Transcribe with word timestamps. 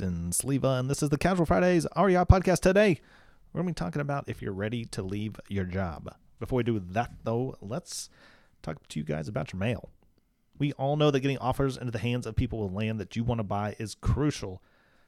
Silva, 0.00 0.78
and 0.78 0.88
this 0.88 1.02
is 1.02 1.10
the 1.10 1.18
Casual 1.18 1.44
Fridays 1.44 1.86
REI 1.94 2.24
podcast. 2.24 2.60
Today, 2.60 3.00
we're 3.52 3.60
going 3.60 3.74
to 3.74 3.78
be 3.78 3.84
talking 3.84 4.00
about 4.00 4.28
if 4.28 4.40
you're 4.40 4.52
ready 4.52 4.86
to 4.86 5.02
leave 5.02 5.38
your 5.48 5.66
job. 5.66 6.14
Before 6.38 6.56
we 6.56 6.62
do 6.62 6.78
that, 6.78 7.12
though, 7.24 7.56
let's 7.60 8.08
talk 8.62 8.88
to 8.88 8.98
you 8.98 9.04
guys 9.04 9.28
about 9.28 9.52
your 9.52 9.60
mail. 9.60 9.90
We 10.58 10.72
all 10.72 10.96
know 10.96 11.10
that 11.10 11.20
getting 11.20 11.36
offers 11.36 11.76
into 11.76 11.90
the 11.90 11.98
hands 11.98 12.26
of 12.26 12.34
people 12.34 12.62
with 12.62 12.72
land 12.72 12.98
that 12.98 13.14
you 13.14 13.24
want 13.24 13.40
to 13.40 13.44
buy 13.44 13.76
is 13.78 13.94
crucial 13.94 14.62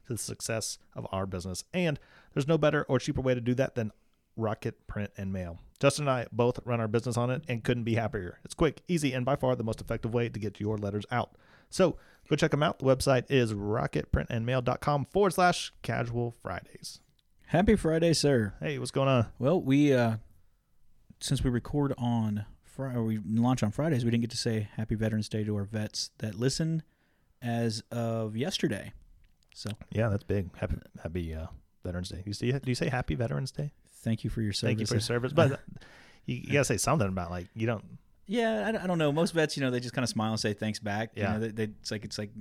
to 0.05 0.13
the 0.13 0.19
success 0.19 0.77
of 0.95 1.07
our 1.11 1.25
business. 1.25 1.63
And 1.73 1.99
there's 2.35 2.47
no 2.47 2.59
better 2.59 2.83
or 2.87 2.99
cheaper 2.99 3.21
way 3.21 3.33
to 3.33 3.41
do 3.41 3.55
that 3.55 3.73
than 3.73 3.91
Rocket 4.37 4.85
Print 4.85 5.09
and 5.17 5.33
Mail. 5.33 5.59
Justin 5.79 6.07
and 6.07 6.11
I 6.11 6.27
both 6.31 6.59
run 6.65 6.79
our 6.79 6.87
business 6.87 7.17
on 7.17 7.31
it 7.31 7.41
and 7.47 7.63
couldn't 7.63 7.83
be 7.83 7.95
happier. 7.95 8.39
It's 8.45 8.53
quick, 8.53 8.83
easy, 8.87 9.13
and 9.13 9.25
by 9.25 9.37
far 9.37 9.55
the 9.55 9.63
most 9.63 9.81
effective 9.81 10.13
way 10.13 10.29
to 10.29 10.39
get 10.39 10.59
your 10.59 10.77
letters 10.77 11.05
out. 11.11 11.35
So 11.73 11.97
go 12.29 12.35
check 12.35 12.51
them 12.51 12.61
out. 12.61 12.79
The 12.79 12.85
website 12.85 13.25
is 13.29 13.53
rocketprintandmail.com 13.53 15.05
forward 15.05 15.33
slash 15.33 15.73
casual 15.81 16.31
Fridays. 16.31 16.99
Happy 17.47 17.75
Friday, 17.75 18.13
sir. 18.13 18.53
Hey, 18.61 18.77
what's 18.77 18.91
going 18.91 19.07
on? 19.09 19.27
Well, 19.39 19.59
we 19.61 19.93
uh 19.93 20.17
since 21.19 21.43
we 21.43 21.49
record 21.49 21.93
on 21.97 22.45
Friday, 22.63 22.97
or 22.97 23.03
we 23.03 23.19
launch 23.25 23.63
on 23.63 23.71
Fridays, 23.71 24.05
we 24.05 24.11
didn't 24.11 24.21
get 24.21 24.31
to 24.31 24.37
say 24.37 24.67
Happy 24.75 24.95
Veterans 24.95 25.29
Day 25.29 25.43
to 25.43 25.55
our 25.55 25.63
vets 25.63 26.11
that 26.19 26.35
listen 26.35 26.83
as 27.41 27.83
of 27.91 28.35
yesterday. 28.35 28.93
So 29.53 29.71
Yeah, 29.91 30.09
that's 30.09 30.23
big. 30.23 30.55
Happy 30.57 30.75
happy 31.01 31.33
uh, 31.33 31.47
Veterans 31.83 32.09
Day. 32.09 32.23
You 32.25 32.33
see, 32.33 32.51
do 32.51 32.61
you 32.65 32.75
say 32.75 32.89
Happy 32.89 33.15
Veterans 33.15 33.51
Day? 33.51 33.73
thank 34.03 34.23
you 34.23 34.29
for 34.29 34.41
your 34.41 34.51
service. 34.53 34.69
Thank 34.69 34.79
you 34.81 34.85
for 34.85 34.95
your 34.95 35.01
service. 35.01 35.33
But 35.33 35.61
you, 36.25 36.35
you 36.35 36.53
gotta 36.53 36.65
say 36.65 36.77
something 36.77 37.07
about 37.07 37.31
like 37.31 37.47
you 37.55 37.65
don't. 37.65 37.83
Yeah, 38.27 38.65
I, 38.67 38.71
don't- 38.71 38.81
I 38.83 38.87
don't 38.87 38.97
know. 38.97 39.11
Most 39.11 39.31
vets, 39.33 39.57
you 39.57 39.61
know, 39.63 39.71
they 39.71 39.79
just 39.79 39.93
kind 39.93 40.03
of 40.03 40.09
smile 40.09 40.31
and 40.31 40.39
say 40.39 40.53
thanks 40.53 40.79
back. 40.79 41.11
You 41.15 41.23
Yeah. 41.23 41.33
know, 41.33 41.39
they, 41.39 41.47
they, 41.49 41.63
it's 41.81 41.91
like 41.91 42.05
it's 42.05 42.17
like 42.17 42.31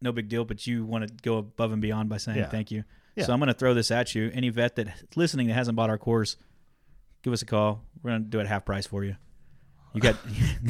no 0.00 0.12
big 0.12 0.28
deal, 0.28 0.44
but 0.44 0.66
you 0.66 0.84
want 0.84 1.06
to 1.06 1.12
go 1.22 1.38
above 1.38 1.72
and 1.72 1.82
beyond 1.82 2.08
by 2.08 2.16
saying 2.18 2.38
Yeah. 2.38 2.48
thank 2.48 2.70
you. 2.70 2.84
Yeah. 3.16 3.24
So 3.24 3.32
I'm 3.32 3.38
going 3.40 3.48
to 3.48 3.54
throw 3.54 3.74
this 3.74 3.90
at 3.90 4.14
you. 4.14 4.30
Any 4.32 4.48
vet 4.48 4.76
that's 4.76 5.02
listening 5.16 5.48
that 5.48 5.54
hasn't 5.54 5.74
bought 5.76 5.90
our 5.90 5.98
course, 5.98 6.36
give 7.22 7.32
us 7.32 7.42
a 7.42 7.46
call. 7.46 7.82
We're 8.02 8.10
going 8.12 8.22
to 8.24 8.28
do 8.28 8.38
it 8.38 8.42
at 8.42 8.48
half 8.48 8.64
price 8.64 8.86
for 8.86 9.02
you. 9.04 9.16
You 9.94 10.00
got 10.00 10.16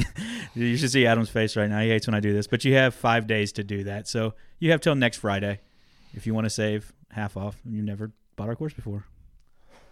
you 0.55 0.77
should 0.77 0.91
see 0.91 1.05
Adam's 1.05 1.29
face 1.29 1.55
right 1.55 1.69
now. 1.69 1.79
He 1.81 1.89
hates 1.89 2.07
when 2.07 2.15
I 2.15 2.19
do 2.19 2.33
this, 2.33 2.47
but 2.47 2.63
you 2.65 2.73
have 2.75 2.95
five 2.95 3.27
days 3.27 3.51
to 3.53 3.63
do 3.63 3.83
that. 3.83 4.07
So 4.07 4.33
you 4.59 4.71
have 4.71 4.81
till 4.81 4.95
next 4.95 5.17
Friday 5.17 5.59
if 6.13 6.25
you 6.25 6.33
want 6.33 6.45
to 6.45 6.49
save 6.49 6.91
half 7.11 7.37
off 7.37 7.57
and 7.65 7.75
you 7.75 7.81
never 7.83 8.11
bought 8.35 8.47
our 8.49 8.55
course 8.55 8.73
before. 8.73 9.05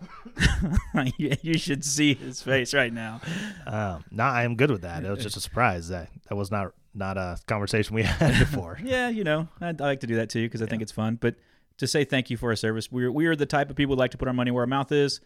you 1.17 1.57
should 1.57 1.83
see 1.83 2.13
his 2.13 2.41
face 2.41 2.73
right 2.73 2.93
now. 2.93 3.21
Um, 3.65 4.03
no, 4.11 4.23
I 4.23 4.43
am 4.43 4.55
good 4.55 4.71
with 4.71 4.81
that. 4.81 5.03
It 5.03 5.09
was 5.09 5.23
just 5.23 5.37
a 5.37 5.41
surprise 5.41 5.89
that 5.89 6.09
that 6.29 6.35
was 6.35 6.51
not 6.51 6.73
not 6.93 7.17
a 7.17 7.37
conversation 7.47 7.95
we 7.95 8.03
had 8.03 8.39
before. 8.39 8.79
Yeah, 8.83 9.09
you 9.09 9.23
know, 9.23 9.47
I, 9.61 9.69
I 9.69 9.71
like 9.71 9.99
to 10.01 10.07
do 10.07 10.15
that 10.15 10.29
too 10.29 10.43
because 10.43 10.61
I 10.61 10.65
think 10.65 10.81
it's 10.81 10.91
fun. 10.91 11.15
But 11.19 11.35
to 11.77 11.87
say 11.87 12.03
thank 12.03 12.29
you 12.29 12.37
for 12.37 12.49
our 12.49 12.55
service, 12.55 12.91
we're 12.91 13.11
we 13.11 13.25
are 13.27 13.35
the 13.35 13.45
type 13.45 13.69
of 13.69 13.75
people 13.75 13.95
who 13.95 13.99
like 13.99 14.11
to 14.11 14.17
put 14.17 14.27
our 14.27 14.33
money 14.33 14.51
where 14.51 14.61
our 14.63 14.67
mouth 14.67 14.91
is, 14.91 15.21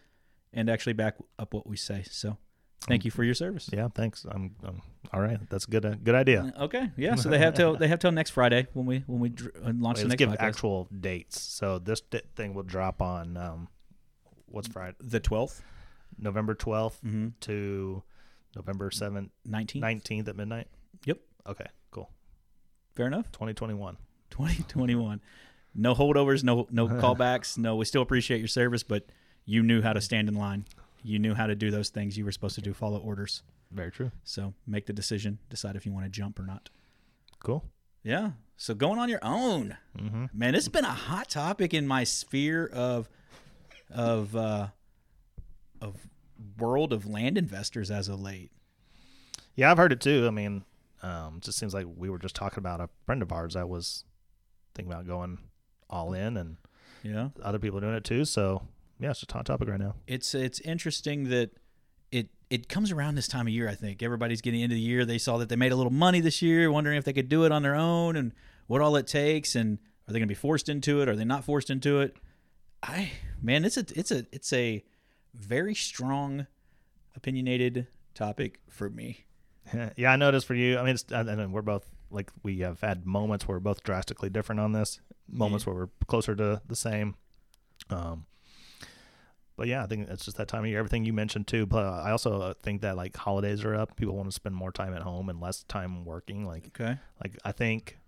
and 0.52 0.68
actually 0.68 0.92
back 0.94 1.16
up 1.38 1.54
what 1.54 1.66
we 1.66 1.76
say. 1.76 2.04
So, 2.10 2.36
thank 2.82 3.04
you 3.04 3.10
for 3.10 3.24
your 3.24 3.34
service. 3.34 3.70
Yeah, 3.72 3.88
thanks. 3.94 4.26
I'm, 4.30 4.54
I'm 4.64 4.82
all 5.12 5.20
right. 5.20 5.38
That's 5.48 5.66
a 5.66 5.70
good 5.70 5.84
uh, 5.84 5.94
good 6.02 6.14
idea. 6.14 6.52
Okay, 6.58 6.90
yeah. 6.96 7.14
So 7.14 7.28
they 7.28 7.38
have 7.38 7.54
till 7.54 7.76
they 7.76 7.88
have 7.88 7.98
till 7.98 8.12
next 8.12 8.30
Friday 8.30 8.66
when 8.74 8.86
we 8.86 9.04
when 9.06 9.20
we 9.20 9.28
dr- 9.30 9.52
uh, 9.56 9.72
launch 9.74 9.98
Wait, 9.98 10.02
the 10.04 10.08
let's 10.08 10.08
next 10.08 10.18
give 10.18 10.28
podcast. 10.30 10.36
actual 10.40 10.88
dates. 11.00 11.40
So 11.40 11.78
this 11.78 12.00
di- 12.02 12.22
thing 12.36 12.54
will 12.54 12.62
drop 12.64 13.00
on 13.00 13.36
um, 13.36 13.68
what's 14.52 14.68
Friday, 14.68 14.96
the 15.00 15.20
twelfth, 15.20 15.62
November 16.18 16.54
12th 16.54 17.00
mm-hmm. 17.04 17.28
to 17.40 18.02
November 18.54 18.90
seventh, 18.90 19.30
nineteenth. 19.44 19.82
nineteenth 19.82 20.28
at 20.28 20.36
midnight. 20.36 20.68
Yep. 21.06 21.18
Okay, 21.48 21.66
cool. 21.90 22.10
Fair 22.94 23.06
enough. 23.06 23.32
Twenty 23.32 23.54
twenty 23.54 23.74
one. 23.74 23.96
Twenty 24.30 24.62
twenty 24.68 24.94
one. 24.94 25.20
No 25.74 25.94
holdovers. 25.94 26.44
No 26.44 26.66
no 26.70 26.86
callbacks. 27.02 27.56
No. 27.58 27.76
We 27.76 27.84
still 27.86 28.02
appreciate 28.02 28.38
your 28.38 28.48
service, 28.48 28.82
but 28.82 29.06
you 29.44 29.62
knew 29.62 29.80
how 29.82 29.92
to 29.94 30.00
stand 30.00 30.28
in 30.28 30.34
line. 30.34 30.66
You 31.02 31.18
knew 31.18 31.34
how 31.34 31.46
to 31.46 31.54
do 31.54 31.70
those 31.70 31.88
things 31.88 32.16
you 32.16 32.24
were 32.24 32.30
supposed 32.32 32.54
to 32.56 32.60
do. 32.60 32.72
Follow 32.74 32.98
orders. 32.98 33.42
Very 33.72 33.90
true. 33.90 34.12
So 34.22 34.52
make 34.66 34.86
the 34.86 34.92
decision. 34.92 35.38
Decide 35.48 35.74
if 35.76 35.86
you 35.86 35.92
want 35.92 36.04
to 36.04 36.10
jump 36.10 36.38
or 36.38 36.42
not. 36.44 36.68
Cool. 37.42 37.64
Yeah. 38.04 38.32
So 38.56 38.74
going 38.74 38.98
on 38.98 39.08
your 39.08 39.18
own, 39.22 39.76
Mm-hmm. 39.98 40.26
man. 40.32 40.52
This 40.52 40.64
has 40.64 40.68
been 40.68 40.84
a 40.84 40.88
hot 40.90 41.28
topic 41.30 41.72
in 41.74 41.86
my 41.86 42.04
sphere 42.04 42.66
of 42.66 43.08
of 43.94 44.34
uh, 44.36 44.68
of 45.80 45.96
world 46.58 46.92
of 46.92 47.06
land 47.06 47.38
investors 47.38 47.90
as 47.90 48.08
of 48.08 48.20
late. 48.20 48.50
Yeah, 49.54 49.70
I've 49.70 49.76
heard 49.78 49.92
it 49.92 50.00
too. 50.00 50.26
I 50.26 50.30
mean, 50.30 50.64
um, 51.02 51.36
it 51.38 51.42
just 51.44 51.58
seems 51.58 51.74
like 51.74 51.86
we 51.96 52.08
were 52.10 52.18
just 52.18 52.34
talking 52.34 52.58
about 52.58 52.80
a 52.80 52.88
friend 53.06 53.22
of 53.22 53.32
ours 53.32 53.54
that 53.54 53.68
was 53.68 54.04
thinking 54.74 54.92
about 54.92 55.06
going 55.06 55.38
all 55.90 56.14
in, 56.14 56.36
and 56.36 56.56
Yeah. 57.02 57.28
other 57.42 57.58
people 57.58 57.78
are 57.78 57.82
doing 57.82 57.94
it 57.94 58.04
too. 58.04 58.24
So 58.24 58.62
yeah, 58.98 59.10
it's 59.10 59.22
a 59.28 59.32
hot 59.32 59.46
topic 59.46 59.68
right 59.68 59.80
now. 59.80 59.94
It's 60.06 60.34
it's 60.34 60.60
interesting 60.60 61.28
that 61.30 61.50
it 62.10 62.28
it 62.50 62.68
comes 62.68 62.90
around 62.92 63.14
this 63.14 63.28
time 63.28 63.46
of 63.46 63.52
year. 63.52 63.68
I 63.68 63.74
think 63.74 64.02
everybody's 64.02 64.40
getting 64.40 64.60
into 64.60 64.74
the 64.74 64.80
year. 64.80 65.04
They 65.04 65.18
saw 65.18 65.38
that 65.38 65.48
they 65.48 65.56
made 65.56 65.72
a 65.72 65.76
little 65.76 65.92
money 65.92 66.20
this 66.20 66.40
year, 66.42 66.70
wondering 66.70 66.96
if 66.98 67.04
they 67.04 67.12
could 67.12 67.28
do 67.28 67.44
it 67.44 67.52
on 67.52 67.62
their 67.62 67.74
own 67.74 68.16
and 68.16 68.32
what 68.66 68.80
all 68.80 68.96
it 68.96 69.06
takes, 69.06 69.54
and 69.54 69.78
are 70.08 70.12
they 70.12 70.18
going 70.18 70.28
to 70.28 70.34
be 70.34 70.34
forced 70.34 70.68
into 70.68 71.00
it? 71.02 71.08
Are 71.08 71.16
they 71.16 71.24
not 71.24 71.44
forced 71.44 71.68
into 71.70 72.00
it? 72.00 72.16
I 72.82 73.10
man, 73.40 73.64
it's 73.64 73.76
a 73.76 73.84
it's 73.94 74.10
a 74.10 74.26
it's 74.32 74.52
a 74.52 74.84
very 75.34 75.74
strong, 75.74 76.46
opinionated 77.16 77.86
topic 78.14 78.60
for 78.68 78.90
me. 78.90 79.24
yeah, 79.96 80.12
I 80.12 80.16
noticed 80.16 80.46
for 80.46 80.54
you. 80.54 80.78
I 80.78 80.84
mean, 80.84 80.96
and 81.10 81.52
we're 81.52 81.62
both 81.62 81.88
like 82.10 82.30
we 82.42 82.58
have 82.60 82.80
had 82.80 83.06
moments 83.06 83.46
where 83.48 83.56
we're 83.56 83.60
both 83.60 83.82
drastically 83.82 84.30
different 84.30 84.60
on 84.60 84.72
this. 84.72 85.00
Moments 85.30 85.64
where 85.66 85.74
we're 85.74 85.88
closer 86.08 86.34
to 86.34 86.60
the 86.66 86.76
same. 86.76 87.14
Um, 87.88 88.26
but 89.56 89.66
yeah, 89.66 89.82
I 89.82 89.86
think 89.86 90.08
it's 90.08 90.24
just 90.24 90.36
that 90.38 90.48
time 90.48 90.64
of 90.64 90.66
year. 90.66 90.78
Everything 90.78 91.04
you 91.04 91.12
mentioned 91.12 91.46
too. 91.46 91.64
But 91.66 91.84
I 91.84 92.10
also 92.10 92.40
uh, 92.40 92.54
think 92.62 92.82
that 92.82 92.96
like 92.96 93.16
holidays 93.16 93.64
are 93.64 93.74
up. 93.74 93.96
People 93.96 94.16
want 94.16 94.28
to 94.28 94.34
spend 94.34 94.54
more 94.54 94.72
time 94.72 94.92
at 94.94 95.02
home 95.02 95.28
and 95.28 95.40
less 95.40 95.62
time 95.62 96.04
working. 96.04 96.44
Like 96.46 96.66
Okay. 96.78 96.98
like 97.22 97.38
I 97.44 97.52
think, 97.52 97.98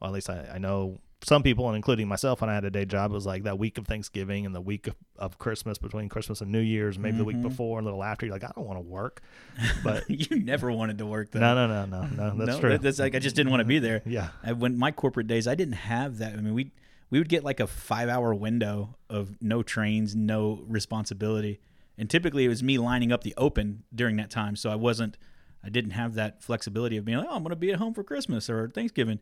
well, 0.00 0.10
at 0.10 0.14
least 0.14 0.30
I, 0.30 0.48
I 0.54 0.58
know 0.58 0.98
some 1.22 1.42
people, 1.42 1.66
and 1.66 1.74
including 1.74 2.06
myself, 2.06 2.40
when 2.40 2.48
I 2.48 2.54
had 2.54 2.64
a 2.64 2.70
day 2.70 2.84
job, 2.84 3.10
it 3.10 3.14
was 3.14 3.26
like 3.26 3.42
that 3.42 3.58
week 3.58 3.76
of 3.76 3.86
Thanksgiving 3.86 4.46
and 4.46 4.54
the 4.54 4.60
week 4.60 4.86
of, 4.86 4.94
of 5.18 5.36
Christmas, 5.38 5.76
between 5.76 6.08
Christmas 6.08 6.40
and 6.40 6.52
New 6.52 6.60
Year's, 6.60 6.96
maybe 6.98 7.18
the 7.18 7.24
week 7.24 7.36
Mhm. 7.38 7.42
before 7.42 7.78
and 7.78 7.86
a 7.86 7.90
little 7.90 8.04
after. 8.04 8.24
You're 8.24 8.34
like, 8.34 8.44
I 8.44 8.52
don't 8.54 8.66
want 8.66 8.78
to 8.78 8.84
work, 8.88 9.20
but 9.84 10.08
you 10.08 10.38
never 10.38 10.70
wanted 10.70 10.98
to 10.98 11.06
work 11.06 11.32
though. 11.32 11.40
no, 11.40 11.54
no, 11.54 11.66
no, 11.66 11.84
no, 11.86 12.06
no, 12.06 12.36
that's 12.44 12.56
No, 12.56 12.60
true. 12.60 12.78
That's 12.78 12.98
like 13.00 13.14
I 13.16 13.18
just 13.18 13.34
didn't 13.34 13.50
want 13.50 13.60
to 13.60 13.64
be 13.66 13.78
there. 13.80 14.00
yeah, 14.06 14.28
I, 14.44 14.52
when 14.52 14.78
my 14.78 14.92
corporate 14.92 15.26
days, 15.26 15.48
I 15.48 15.54
didn't 15.56 15.74
have 15.74 16.18
that. 16.18 16.34
I 16.34 16.36
mean, 16.36 16.54
we 16.54 16.70
we 17.10 17.18
would 17.18 17.28
get 17.28 17.42
like 17.42 17.58
a 17.58 17.66
five 17.66 18.08
hour 18.08 18.32
window 18.34 18.96
of 19.10 19.42
no 19.42 19.62
trains, 19.62 20.14
no 20.14 20.62
responsibility, 20.68 21.58
and 21.96 22.08
typically 22.08 22.44
it 22.44 22.48
was 22.48 22.62
me 22.62 22.78
lining 22.78 23.10
up 23.12 23.22
the 23.24 23.34
open 23.36 23.82
during 23.94 24.16
that 24.16 24.30
time. 24.30 24.54
So 24.56 24.70
I 24.70 24.74
wasn't, 24.76 25.16
I 25.64 25.68
didn't 25.68 25.92
have 25.92 26.14
that 26.14 26.42
flexibility 26.42 26.96
of 26.96 27.04
being 27.04 27.18
like, 27.18 27.26
oh, 27.28 27.34
I'm 27.34 27.42
going 27.42 27.50
to 27.50 27.56
be 27.56 27.72
at 27.72 27.78
home 27.78 27.94
for 27.94 28.04
Christmas 28.04 28.48
or 28.48 28.68
Thanksgiving. 28.68 29.18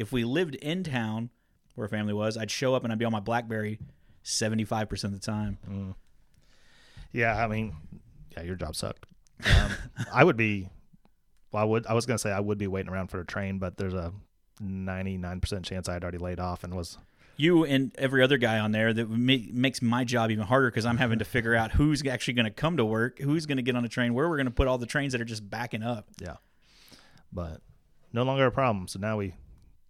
If 0.00 0.12
we 0.12 0.24
lived 0.24 0.54
in 0.54 0.82
town 0.82 1.28
where 1.74 1.86
family 1.86 2.14
was, 2.14 2.38
I'd 2.38 2.50
show 2.50 2.74
up 2.74 2.84
and 2.84 2.92
I'd 2.92 2.98
be 2.98 3.04
on 3.04 3.12
my 3.12 3.20
BlackBerry 3.20 3.78
seventy 4.22 4.64
five 4.64 4.88
percent 4.88 5.12
of 5.12 5.20
the 5.20 5.26
time. 5.26 5.58
yeah. 7.12 7.44
I 7.44 7.46
mean, 7.46 7.76
yeah, 8.34 8.42
your 8.42 8.56
job 8.56 8.74
sucked. 8.74 9.04
Um, 9.44 9.72
I 10.12 10.24
would 10.24 10.38
be, 10.38 10.70
well, 11.52 11.62
I 11.62 11.66
would, 11.66 11.86
I 11.86 11.92
was 11.92 12.06
gonna 12.06 12.18
say 12.18 12.32
I 12.32 12.40
would 12.40 12.56
be 12.56 12.66
waiting 12.66 12.90
around 12.90 13.08
for 13.08 13.20
a 13.20 13.26
train, 13.26 13.58
but 13.58 13.76
there's 13.76 13.92
a 13.92 14.14
99% 14.62 15.64
chance 15.64 15.86
I 15.86 15.92
had 15.92 16.02
already 16.02 16.18
laid 16.18 16.40
off 16.40 16.64
and 16.64 16.74
was 16.74 16.96
you 17.36 17.64
and 17.64 17.94
every 17.98 18.22
other 18.22 18.38
guy 18.38 18.58
on 18.58 18.72
there 18.72 18.92
that 18.92 19.08
ma- 19.08 19.36
makes 19.52 19.82
my 19.82 20.04
job 20.04 20.30
even 20.30 20.46
harder 20.46 20.70
because 20.70 20.86
I'm 20.86 20.98
having 20.98 21.18
to 21.18 21.24
figure 21.24 21.54
out 21.54 21.72
who's 21.72 22.06
actually 22.06 22.34
going 22.34 22.44
to 22.44 22.50
come 22.50 22.76
to 22.76 22.84
work, 22.84 23.18
who's 23.18 23.46
going 23.46 23.56
to 23.56 23.62
get 23.62 23.76
on 23.76 23.84
a 23.84 23.88
train, 23.88 24.14
where 24.14 24.28
we're 24.28 24.36
going 24.36 24.46
to 24.46 24.52
put 24.52 24.66
all 24.66 24.78
the 24.78 24.86
trains 24.86 25.12
that 25.12 25.20
are 25.20 25.26
just 25.26 25.48
backing 25.48 25.82
up. 25.82 26.08
Yeah. 26.20 26.36
But 27.32 27.60
no 28.12 28.22
longer 28.24 28.46
a 28.46 28.50
problem. 28.50 28.88
So 28.88 28.98
now 28.98 29.16
we 29.16 29.34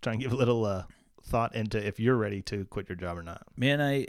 try 0.01 0.13
and 0.13 0.23
give 0.23 0.33
a 0.33 0.37
little 0.37 0.65
uh, 0.65 0.85
thought 1.25 1.55
into 1.55 1.85
if 1.85 2.01
you're 2.01 2.17
ready 2.17 2.43
to 2.43 2.65
quit 2.67 2.89
your 2.89 2.97
job 2.97 3.19
or 3.19 3.23
not. 3.23 3.43
Man, 3.57 3.81
I 3.81 4.07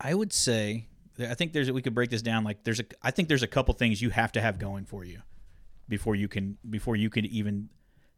I 0.00 0.14
would 0.14 0.32
say 0.32 0.86
I 1.18 1.34
think 1.34 1.52
there's 1.52 1.70
we 1.70 1.82
could 1.82 1.94
break 1.94 2.10
this 2.10 2.22
down 2.22 2.44
like 2.44 2.64
there's 2.64 2.80
a 2.80 2.84
I 3.02 3.10
think 3.10 3.28
there's 3.28 3.42
a 3.42 3.48
couple 3.48 3.74
things 3.74 4.02
you 4.02 4.10
have 4.10 4.32
to 4.32 4.40
have 4.40 4.58
going 4.58 4.84
for 4.84 5.04
you 5.04 5.22
before 5.88 6.14
you 6.14 6.28
can 6.28 6.58
before 6.68 6.96
you 6.96 7.10
can 7.10 7.24
even 7.26 7.68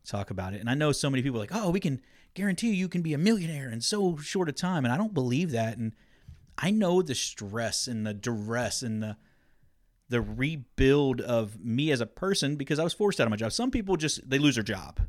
talk 0.06 0.30
about 0.30 0.54
it. 0.54 0.60
And 0.60 0.70
I 0.70 0.74
know 0.74 0.92
so 0.92 1.10
many 1.10 1.22
people 1.22 1.40
like, 1.40 1.54
"Oh, 1.54 1.70
we 1.70 1.80
can 1.80 2.00
guarantee 2.34 2.74
you 2.74 2.88
can 2.88 3.02
be 3.02 3.14
a 3.14 3.18
millionaire 3.18 3.70
in 3.70 3.80
so 3.80 4.16
short 4.16 4.48
a 4.48 4.52
time." 4.52 4.84
And 4.84 4.92
I 4.92 4.96
don't 4.96 5.14
believe 5.14 5.50
that 5.52 5.76
and 5.76 5.92
I 6.56 6.70
know 6.70 7.02
the 7.02 7.14
stress 7.14 7.88
and 7.88 8.06
the 8.06 8.14
duress 8.14 8.82
and 8.82 9.02
the 9.02 9.16
the 10.08 10.20
rebuild 10.20 11.20
of 11.20 11.58
me 11.58 11.90
as 11.90 12.00
a 12.00 12.06
person 12.06 12.56
because 12.56 12.78
I 12.78 12.84
was 12.84 12.92
forced 12.92 13.20
out 13.20 13.26
of 13.26 13.30
my 13.30 13.36
job. 13.36 13.52
Some 13.52 13.70
people 13.70 13.96
just 13.96 14.28
they 14.28 14.38
lose 14.38 14.54
their 14.54 14.64
job 14.64 15.00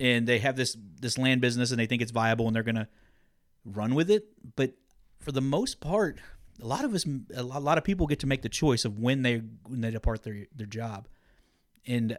and 0.00 0.26
they 0.26 0.38
have 0.38 0.56
this 0.56 0.76
this 1.00 1.18
land 1.18 1.40
business 1.40 1.70
and 1.70 1.80
they 1.80 1.86
think 1.86 2.02
it's 2.02 2.10
viable 2.12 2.46
and 2.46 2.54
they're 2.56 2.62
gonna 2.62 2.88
run 3.64 3.94
with 3.94 4.10
it. 4.10 4.24
But 4.56 4.74
for 5.20 5.32
the 5.32 5.40
most 5.40 5.80
part, 5.80 6.18
a 6.60 6.66
lot 6.66 6.84
of 6.84 6.94
us, 6.94 7.06
a 7.34 7.42
lot 7.42 7.56
a 7.58 7.60
lot 7.60 7.78
of 7.78 7.84
people 7.84 8.06
get 8.06 8.20
to 8.20 8.26
make 8.26 8.42
the 8.42 8.48
choice 8.48 8.84
of 8.84 8.98
when 8.98 9.22
they 9.22 9.42
when 9.66 9.80
they 9.80 9.90
depart 9.90 10.22
their 10.22 10.46
their 10.54 10.66
job, 10.66 11.08
and 11.86 12.16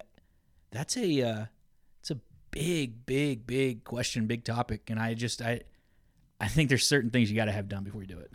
that's 0.72 0.98
a 0.98 1.22
uh, 1.22 1.46
it's 2.00 2.12
a 2.12 2.20
big, 2.52 3.06
big, 3.06 3.46
big 3.46 3.84
question, 3.84 4.26
big 4.26 4.44
topic. 4.44 4.90
And 4.90 5.00
I 5.00 5.14
just 5.14 5.42
I 5.42 5.62
I 6.42 6.48
think 6.48 6.70
there's 6.70 6.88
certain 6.88 7.10
things 7.12 7.30
you 7.30 7.36
got 7.36 7.46
to 7.46 7.52
have 7.52 7.70
done 7.70 7.84
before 7.84 8.02
you 8.02 8.08
do 8.08 8.20
it. 8.20 8.32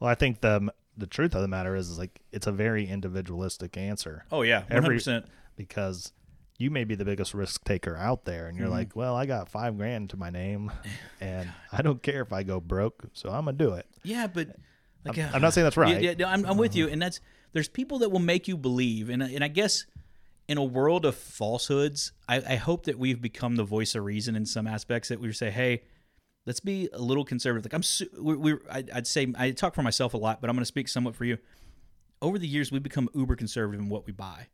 Well, 0.00 0.10
I 0.10 0.14
think 0.14 0.40
the 0.42 0.72
the 0.98 1.06
truth 1.06 1.34
of 1.34 1.42
the 1.42 1.48
matter 1.48 1.74
is, 1.76 1.90
is 1.90 1.98
like 1.98 2.20
it's 2.32 2.46
a 2.46 2.52
very 2.52 2.86
individualistic 2.86 3.76
answer. 3.76 4.24
Oh 4.30 4.42
yeah, 4.42 4.64
Every- 4.68 4.74
hundred 4.82 4.94
percent. 4.96 5.26
because 5.56 6.12
you 6.58 6.70
may 6.70 6.84
be 6.84 6.94
the 6.94 7.04
biggest 7.04 7.34
risk 7.34 7.64
taker 7.64 7.96
out 7.96 8.24
there 8.24 8.46
and 8.48 8.56
you're 8.56 8.66
Mm-hmm. 8.66 8.76
like 8.76 8.96
well 8.96 9.14
i 9.14 9.26
got 9.26 9.48
five 9.48 9.76
grand 9.76 10.10
to 10.10 10.16
my 10.16 10.30
name 10.30 10.72
and 11.20 11.48
i 11.72 11.82
don't 11.82 12.02
care 12.02 12.22
if 12.22 12.32
i 12.32 12.42
go 12.42 12.60
broke 12.60 13.04
so 13.12 13.28
i'm 13.30 13.44
gonna 13.44 13.56
do 13.56 13.74
it 13.74 13.86
Yeah, 14.02 14.26
but 14.26 14.48
like, 15.04 15.18
I'm- 15.18 15.30
I'm 15.34 15.42
not 15.42 15.52
saying 15.52 15.64
that's 15.64 15.76
right. 15.76 16.00
Yeah, 16.02 16.10
yeah, 16.10 16.14
no, 16.18 16.26
I'm, 16.26 16.44
I'm 16.46 16.56
with 16.56 16.74
you, 16.74 16.88
and 16.88 17.00
that's 17.00 17.20
there's 17.52 17.68
people 17.68 18.00
that 18.00 18.10
will 18.10 18.18
make 18.18 18.48
you 18.48 18.56
believe, 18.56 19.08
and 19.08 19.22
and 19.22 19.44
I 19.44 19.48
guess 19.48 19.86
in 20.48 20.58
a 20.58 20.64
world 20.64 21.04
of 21.04 21.14
falsehoods, 21.14 22.12
I, 22.28 22.36
I 22.36 22.54
hope 22.56 22.84
that 22.86 22.98
we've 22.98 23.20
become 23.20 23.54
the 23.56 23.62
voice 23.64 23.94
of 23.94 24.02
reason 24.04 24.34
in 24.36 24.46
some 24.46 24.66
aspects. 24.66 25.08
That 25.10 25.20
we 25.20 25.32
say, 25.32 25.50
hey, 25.50 25.82
let's 26.44 26.58
be 26.60 26.88
a 26.92 26.98
little 27.00 27.24
conservative. 27.24 27.64
Like 27.66 27.74
I'm, 27.74 27.82
su- 27.84 28.08
we, 28.20 28.36
we 28.36 28.54
I'd, 28.70 28.90
I'd 28.90 29.06
say 29.06 29.32
I 29.38 29.52
talk 29.52 29.74
for 29.76 29.82
myself 29.84 30.12
a 30.14 30.16
lot, 30.16 30.40
but 30.40 30.50
I'm 30.50 30.56
to 30.56 30.64
speak 30.64 30.88
somewhat 30.88 31.14
for 31.14 31.24
you. 31.24 31.38
Over 32.20 32.38
the 32.38 32.48
years, 32.48 32.72
we've 32.72 32.82
become 32.82 33.08
uber 33.14 33.36
conservative 33.36 33.80
in 33.80 33.88
what 33.88 34.06
we 34.06 34.12
buy 34.12 34.48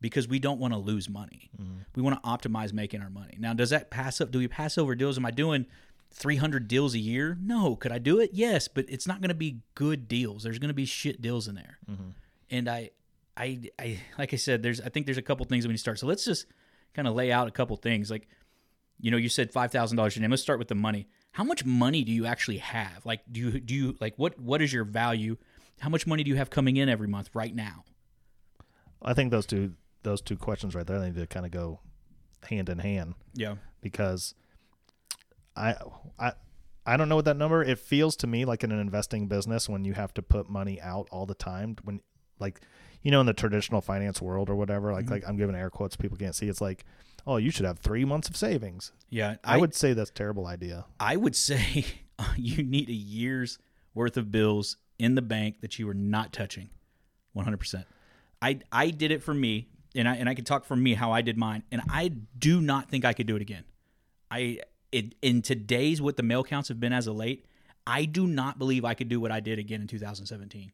because 0.00 0.28
we 0.28 0.38
don't 0.38 0.58
want 0.58 0.72
to 0.72 0.78
lose 0.78 1.08
money. 1.08 1.50
Mm-hmm. 1.60 1.78
We 1.94 2.02
want 2.02 2.22
to 2.22 2.28
optimize 2.28 2.72
making 2.72 3.02
our 3.02 3.10
money. 3.10 3.36
Now, 3.38 3.52
does 3.52 3.70
that 3.70 3.90
pass 3.90 4.20
up? 4.20 4.30
Do 4.30 4.38
we 4.38 4.48
pass 4.48 4.78
over 4.78 4.94
deals? 4.94 5.18
Am 5.18 5.26
I 5.26 5.30
doing 5.30 5.66
300 6.12 6.68
deals 6.68 6.94
a 6.94 6.98
year? 6.98 7.36
No. 7.40 7.76
Could 7.76 7.92
I 7.92 7.98
do 7.98 8.18
it? 8.20 8.30
Yes, 8.32 8.68
but 8.68 8.86
it's 8.88 9.06
not 9.06 9.20
going 9.20 9.28
to 9.28 9.34
be 9.34 9.60
good 9.74 10.08
deals. 10.08 10.42
There's 10.42 10.58
going 10.58 10.68
to 10.68 10.74
be 10.74 10.86
shit 10.86 11.20
deals 11.20 11.48
in 11.48 11.54
there. 11.54 11.78
Mm-hmm. 11.90 12.10
And 12.50 12.68
I, 12.68 12.90
I, 13.36 13.60
I, 13.78 14.00
like 14.18 14.32
I 14.32 14.36
said, 14.36 14.62
there's, 14.62 14.80
I 14.80 14.88
think 14.88 15.06
there's 15.06 15.18
a 15.18 15.22
couple 15.22 15.44
things 15.46 15.66
when 15.66 15.72
you 15.72 15.78
start. 15.78 15.98
So 15.98 16.06
let's 16.06 16.24
just 16.24 16.46
kind 16.94 17.06
of 17.06 17.14
lay 17.14 17.30
out 17.30 17.46
a 17.46 17.52
couple 17.52 17.76
things. 17.76 18.10
Like, 18.10 18.26
you 18.98 19.10
know, 19.10 19.16
you 19.16 19.30
said 19.30 19.50
five 19.50 19.72
thousand 19.72 19.96
dollars 19.96 20.14
your 20.14 20.20
name. 20.20 20.30
Let's 20.30 20.42
start 20.42 20.58
with 20.58 20.68
the 20.68 20.74
money. 20.74 21.08
How 21.32 21.42
much 21.42 21.64
money 21.64 22.04
do 22.04 22.12
you 22.12 22.26
actually 22.26 22.58
have? 22.58 23.06
Like, 23.06 23.20
do 23.32 23.40
you 23.40 23.58
do 23.58 23.74
you 23.74 23.96
like 23.98 24.12
what 24.18 24.38
what 24.38 24.60
is 24.60 24.74
your 24.74 24.84
value? 24.84 25.38
How 25.78 25.88
much 25.88 26.06
money 26.06 26.22
do 26.22 26.28
you 26.28 26.36
have 26.36 26.50
coming 26.50 26.76
in 26.76 26.90
every 26.90 27.08
month 27.08 27.30
right 27.32 27.54
now? 27.54 27.84
i 29.02 29.14
think 29.14 29.30
those 29.30 29.46
two 29.46 29.72
those 30.02 30.20
two 30.20 30.36
questions 30.36 30.74
right 30.74 30.86
there 30.86 30.98
they 30.98 31.06
need 31.06 31.16
to 31.16 31.26
kind 31.26 31.46
of 31.46 31.52
go 31.52 31.80
hand 32.48 32.68
in 32.68 32.78
hand 32.78 33.14
Yeah. 33.34 33.56
because 33.80 34.34
i 35.56 35.74
i 36.18 36.32
I 36.86 36.96
don't 36.96 37.08
know 37.08 37.16
what 37.16 37.26
that 37.26 37.36
number. 37.36 37.62
It 37.62 37.78
feels 37.78 38.16
to 38.16 38.26
me 38.26 38.44
like 38.44 38.64
in 38.64 38.72
an 38.72 38.80
investing 38.80 39.28
business 39.28 39.68
when 39.68 39.84
you 39.84 39.92
have 39.92 40.14
to 40.14 40.22
put 40.22 40.48
money 40.48 40.80
out 40.80 41.08
all 41.12 41.26
the 41.26 41.34
time. 41.34 41.76
When, 41.84 42.00
like, 42.38 42.62
you 43.02 43.10
know, 43.10 43.20
in 43.20 43.26
the 43.26 43.34
traditional 43.34 43.80
finance 43.80 44.20
world 44.20 44.48
or 44.48 44.56
whatever, 44.56 44.92
like, 44.92 45.04
mm-hmm. 45.04 45.12
like 45.12 45.28
I'm 45.28 45.36
giving 45.36 45.54
air 45.54 45.70
quotes 45.70 45.94
people 45.94 46.16
can't 46.16 46.34
see. 46.34 46.48
It's 46.48 46.60
like, 46.60 46.84
oh, 47.26 47.36
you 47.36 47.50
should 47.50 47.66
have 47.66 47.78
three 47.78 48.04
months 48.04 48.28
of 48.28 48.36
savings. 48.36 48.92
Yeah. 49.10 49.36
I, 49.44 49.58
would 49.58 49.74
say 49.74 49.92
that's 49.92 50.10
a 50.10 50.14
terrible 50.14 50.46
idea. 50.46 50.86
I 50.98 51.16
would 51.16 51.36
say 51.36 51.84
uh, 52.18 52.32
you 52.36 52.62
need 52.62 52.88
a 52.88 52.94
year's 52.94 53.58
worth 53.94 54.16
of 54.16 54.32
bills 54.32 54.76
in 54.98 55.14
the 55.14 55.22
bank 55.22 55.60
that 55.60 55.78
you 55.78 55.88
are 55.88 55.94
not 55.94 56.32
touching. 56.32 56.70
100%. 57.36 57.84
I 58.42 58.58
I 58.72 58.88
did 58.88 59.10
it 59.10 59.22
for 59.22 59.34
me 59.34 59.68
and 59.94 60.08
I 60.08 60.16
and 60.16 60.28
I 60.28 60.34
can 60.34 60.44
talk 60.44 60.64
for 60.64 60.76
me 60.76 60.94
how 60.94 61.12
I 61.12 61.22
did 61.22 61.36
mine 61.36 61.62
and 61.70 61.82
I 61.88 62.08
do 62.38 62.60
not 62.60 62.88
think 62.88 63.04
I 63.04 63.12
could 63.12 63.26
do 63.26 63.36
it 63.36 63.42
again. 63.42 63.64
I 64.30 64.60
it, 64.92 65.14
in 65.22 65.42
today's 65.42 66.00
what 66.02 66.16
the 66.16 66.22
mail 66.22 66.42
counts 66.44 66.68
have 66.68 66.80
been 66.80 66.92
as 66.92 67.06
of 67.06 67.16
late, 67.16 67.46
I 67.86 68.04
do 68.04 68.26
not 68.26 68.58
believe 68.58 68.84
I 68.84 68.94
could 68.94 69.08
do 69.08 69.20
what 69.20 69.30
I 69.30 69.40
did 69.40 69.58
again 69.58 69.80
in 69.80 69.86
2017. 69.86 70.72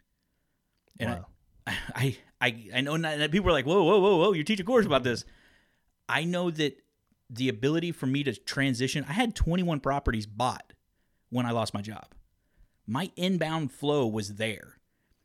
And 0.98 1.10
Wow. 1.10 1.26
I, 1.66 1.72
I 1.94 2.16
I 2.40 2.64
I 2.76 2.80
know 2.80 2.96
not, 2.96 3.18
that 3.18 3.30
people 3.30 3.48
are 3.48 3.52
like, 3.52 3.66
"Whoa, 3.66 3.82
whoa, 3.82 4.00
whoa, 4.00 4.16
whoa, 4.16 4.32
you 4.32 4.44
teach 4.44 4.60
a 4.60 4.64
course 4.64 4.86
about 4.86 5.02
this." 5.02 5.24
I 6.08 6.24
know 6.24 6.50
that 6.50 6.78
the 7.28 7.48
ability 7.48 7.92
for 7.92 8.06
me 8.06 8.22
to 8.22 8.34
transition, 8.34 9.04
I 9.08 9.12
had 9.12 9.34
21 9.34 9.80
properties 9.80 10.26
bought 10.26 10.72
when 11.30 11.44
I 11.44 11.50
lost 11.50 11.74
my 11.74 11.82
job. 11.82 12.06
My 12.86 13.10
inbound 13.16 13.72
flow 13.72 14.06
was 14.06 14.36
there. 14.36 14.78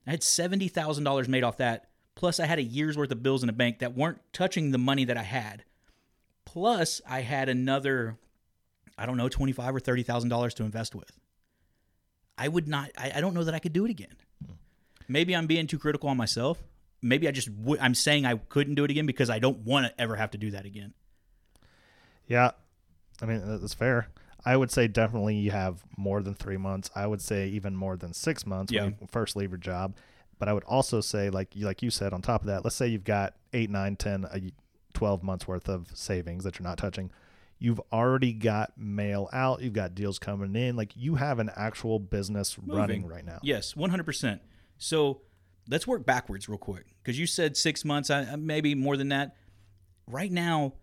I 0.07 0.11
had 0.11 0.21
$70,000 0.21 1.27
made 1.27 1.43
off 1.43 1.57
that. 1.57 1.90
Plus, 2.15 2.39
I 2.39 2.45
had 2.45 2.59
a 2.59 2.63
year's 2.63 2.97
worth 2.97 3.11
of 3.11 3.23
bills 3.23 3.41
in 3.43 3.47
the 3.47 3.53
bank 3.53 3.79
that 3.79 3.95
weren't 3.95 4.19
touching 4.33 4.71
the 4.71 4.77
money 4.77 5.05
that 5.05 5.17
I 5.17 5.23
had. 5.23 5.63
Plus, 6.45 7.01
I 7.09 7.21
had 7.21 7.49
another, 7.49 8.17
I 8.97 9.05
don't 9.05 9.17
know, 9.17 9.29
twenty-five 9.29 9.73
or 9.75 9.79
thirty 9.79 10.03
thousand 10.03 10.29
dollars 10.29 10.53
to 10.55 10.63
invest 10.63 10.93
with. 10.93 11.11
I 12.37 12.47
would 12.47 12.67
not. 12.67 12.89
I, 12.97 13.13
I 13.15 13.21
don't 13.21 13.33
know 13.33 13.43
that 13.43 13.53
I 13.53 13.59
could 13.59 13.73
do 13.73 13.85
it 13.85 13.91
again. 13.91 14.15
Maybe 15.07 15.35
I'm 15.35 15.47
being 15.47 15.67
too 15.67 15.79
critical 15.79 16.09
on 16.09 16.17
myself. 16.17 16.61
Maybe 17.01 17.27
I 17.27 17.31
just. 17.31 17.47
W- 17.61 17.79
I'm 17.81 17.95
saying 17.95 18.25
I 18.25 18.35
couldn't 18.35 18.75
do 18.75 18.83
it 18.83 18.91
again 18.91 19.05
because 19.05 19.29
I 19.29 19.39
don't 19.39 19.59
want 19.59 19.85
to 19.87 20.01
ever 20.01 20.15
have 20.15 20.31
to 20.31 20.37
do 20.37 20.51
that 20.51 20.65
again. 20.65 20.93
Yeah, 22.27 22.51
I 23.21 23.25
mean 23.25 23.45
that- 23.47 23.61
that's 23.61 23.73
fair. 23.73 24.07
I 24.43 24.57
would 24.57 24.71
say 24.71 24.87
definitely 24.87 25.35
you 25.35 25.51
have 25.51 25.83
more 25.97 26.21
than 26.23 26.33
three 26.33 26.57
months. 26.57 26.89
I 26.95 27.05
would 27.05 27.21
say 27.21 27.47
even 27.49 27.75
more 27.75 27.95
than 27.95 28.11
six 28.11 28.45
months 28.45 28.73
Yeah. 28.73 28.85
when 28.85 28.97
you 28.99 29.07
first 29.11 29.35
leave 29.35 29.51
your 29.51 29.59
job. 29.59 29.95
But 30.41 30.49
I 30.49 30.53
would 30.53 30.63
also 30.63 31.01
say, 31.01 31.29
like 31.29 31.55
you 31.55 31.67
like 31.67 31.83
you 31.83 31.91
said, 31.91 32.13
on 32.13 32.23
top 32.23 32.41
of 32.41 32.47
that, 32.47 32.63
let's 32.63 32.75
say 32.75 32.87
you've 32.87 33.03
got 33.03 33.35
eight, 33.53 33.69
nine, 33.69 33.95
ten, 33.95 34.25
a 34.25 34.39
y- 34.39 34.51
twelve 34.91 35.21
months 35.21 35.47
worth 35.47 35.69
of 35.69 35.85
savings 35.93 36.43
that 36.45 36.57
you're 36.57 36.67
not 36.67 36.79
touching. 36.79 37.11
You've 37.59 37.79
already 37.93 38.33
got 38.33 38.75
mail 38.75 39.29
out. 39.33 39.61
You've 39.61 39.73
got 39.73 39.93
deals 39.93 40.17
coming 40.17 40.55
in. 40.55 40.75
Like 40.75 40.93
you 40.95 41.13
have 41.13 41.37
an 41.37 41.51
actual 41.55 41.99
business 41.99 42.57
running 42.57 43.05
right 43.05 43.23
now. 43.23 43.37
Yes, 43.43 43.75
100%. 43.75 44.39
So 44.79 45.21
let's 45.69 45.85
work 45.85 46.07
backwards 46.07 46.49
real 46.49 46.57
quick 46.57 46.85
because 47.03 47.19
you 47.19 47.27
said 47.27 47.55
six 47.55 47.85
months, 47.85 48.09
I- 48.09 48.23
I- 48.23 48.35
maybe 48.35 48.73
more 48.73 48.97
than 48.97 49.09
that. 49.09 49.35
Right 50.07 50.31
now, 50.31 50.73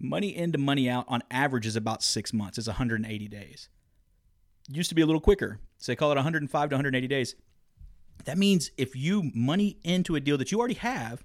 money 0.00 0.34
in 0.34 0.52
to 0.52 0.58
money 0.58 0.88
out 0.88 1.04
on 1.06 1.22
average 1.30 1.66
is 1.66 1.76
about 1.76 2.02
six 2.02 2.32
months. 2.32 2.56
It's 2.56 2.66
180 2.66 3.28
days. 3.28 3.68
Used 4.70 4.88
to 4.88 4.94
be 4.94 5.02
a 5.02 5.06
little 5.06 5.20
quicker. 5.20 5.60
So 5.76 5.92
they 5.92 5.96
call 5.96 6.10
it 6.12 6.14
105 6.14 6.70
to 6.70 6.74
180 6.76 7.06
days. 7.08 7.34
That 8.24 8.38
means 8.38 8.70
if 8.76 8.96
you 8.96 9.30
money 9.34 9.78
into 9.84 10.16
a 10.16 10.20
deal 10.20 10.36
that 10.38 10.50
you 10.50 10.58
already 10.58 10.74
have 10.74 11.24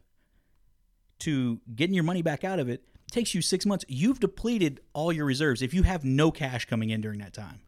to 1.19 1.61
getting 1.75 1.93
your 1.93 2.03
money 2.03 2.21
back 2.21 2.43
out 2.43 2.59
of 2.59 2.69
it 2.69 2.83
takes 3.11 3.33
you 3.35 3.41
six 3.41 3.65
months, 3.65 3.85
you've 3.87 4.19
depleted 4.19 4.79
all 4.93 5.11
your 5.11 5.25
reserves 5.25 5.61
if 5.61 5.73
you 5.73 5.83
have 5.83 6.03
no 6.03 6.31
cash 6.31 6.65
coming 6.65 6.89
in 6.89 7.01
during 7.01 7.19
that 7.19 7.33
time. 7.33 7.59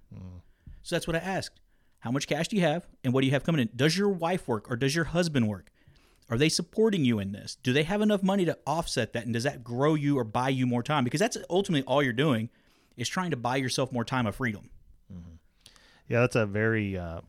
So 0.84 0.96
that's 0.96 1.08
what 1.08 1.16
I 1.16 1.20
asked. 1.20 1.60
How 2.00 2.12
much 2.12 2.28
cash 2.28 2.50
do 2.50 2.56
you 2.58 2.62
have 2.64 2.86
and 3.04 3.14
what 3.14 3.22
do 3.22 3.28
you 3.28 3.32
have 3.32 3.44
coming 3.44 3.62
in? 3.62 3.70
Does 3.76 3.98
your 3.98 4.10
wife 4.10 4.48
work 4.48 4.70
or 4.70 4.76
does 4.76 4.96
your 4.96 5.06
husband 5.06 5.48
work? 5.48 5.72
Are 6.30 6.38
they 6.38 6.50
supporting 6.50 7.06
you 7.06 7.20
in 7.20 7.32
this? 7.32 7.58
Do 7.64 7.74
they 7.74 7.84
have 7.84 8.02
enough 8.02 8.24
money 8.24 8.46
to 8.46 8.58
offset 8.66 9.14
that? 9.14 9.26
And 9.26 9.34
does 9.34 9.44
that 9.44 9.64
grow 9.64 9.96
you 9.96 10.18
or 10.18 10.24
buy 10.24 10.50
you 10.50 10.66
more 10.66 10.84
time? 10.84 11.04
Because 11.04 11.20
that's 11.20 11.38
ultimately 11.50 11.86
all 11.86 12.02
you're 12.02 12.14
doing 12.14 12.50
is 12.98 13.10
trying 13.10 13.32
to 13.32 13.38
buy 13.38 13.58
yourself 13.58 13.92
more 13.92 14.06
time 14.06 14.26
of 14.28 14.36
freedom. 14.36 14.70
Yeah, 16.08 16.22
that's 16.22 16.36
a 16.36 16.46
very 16.46 16.98
uh, 16.98 17.22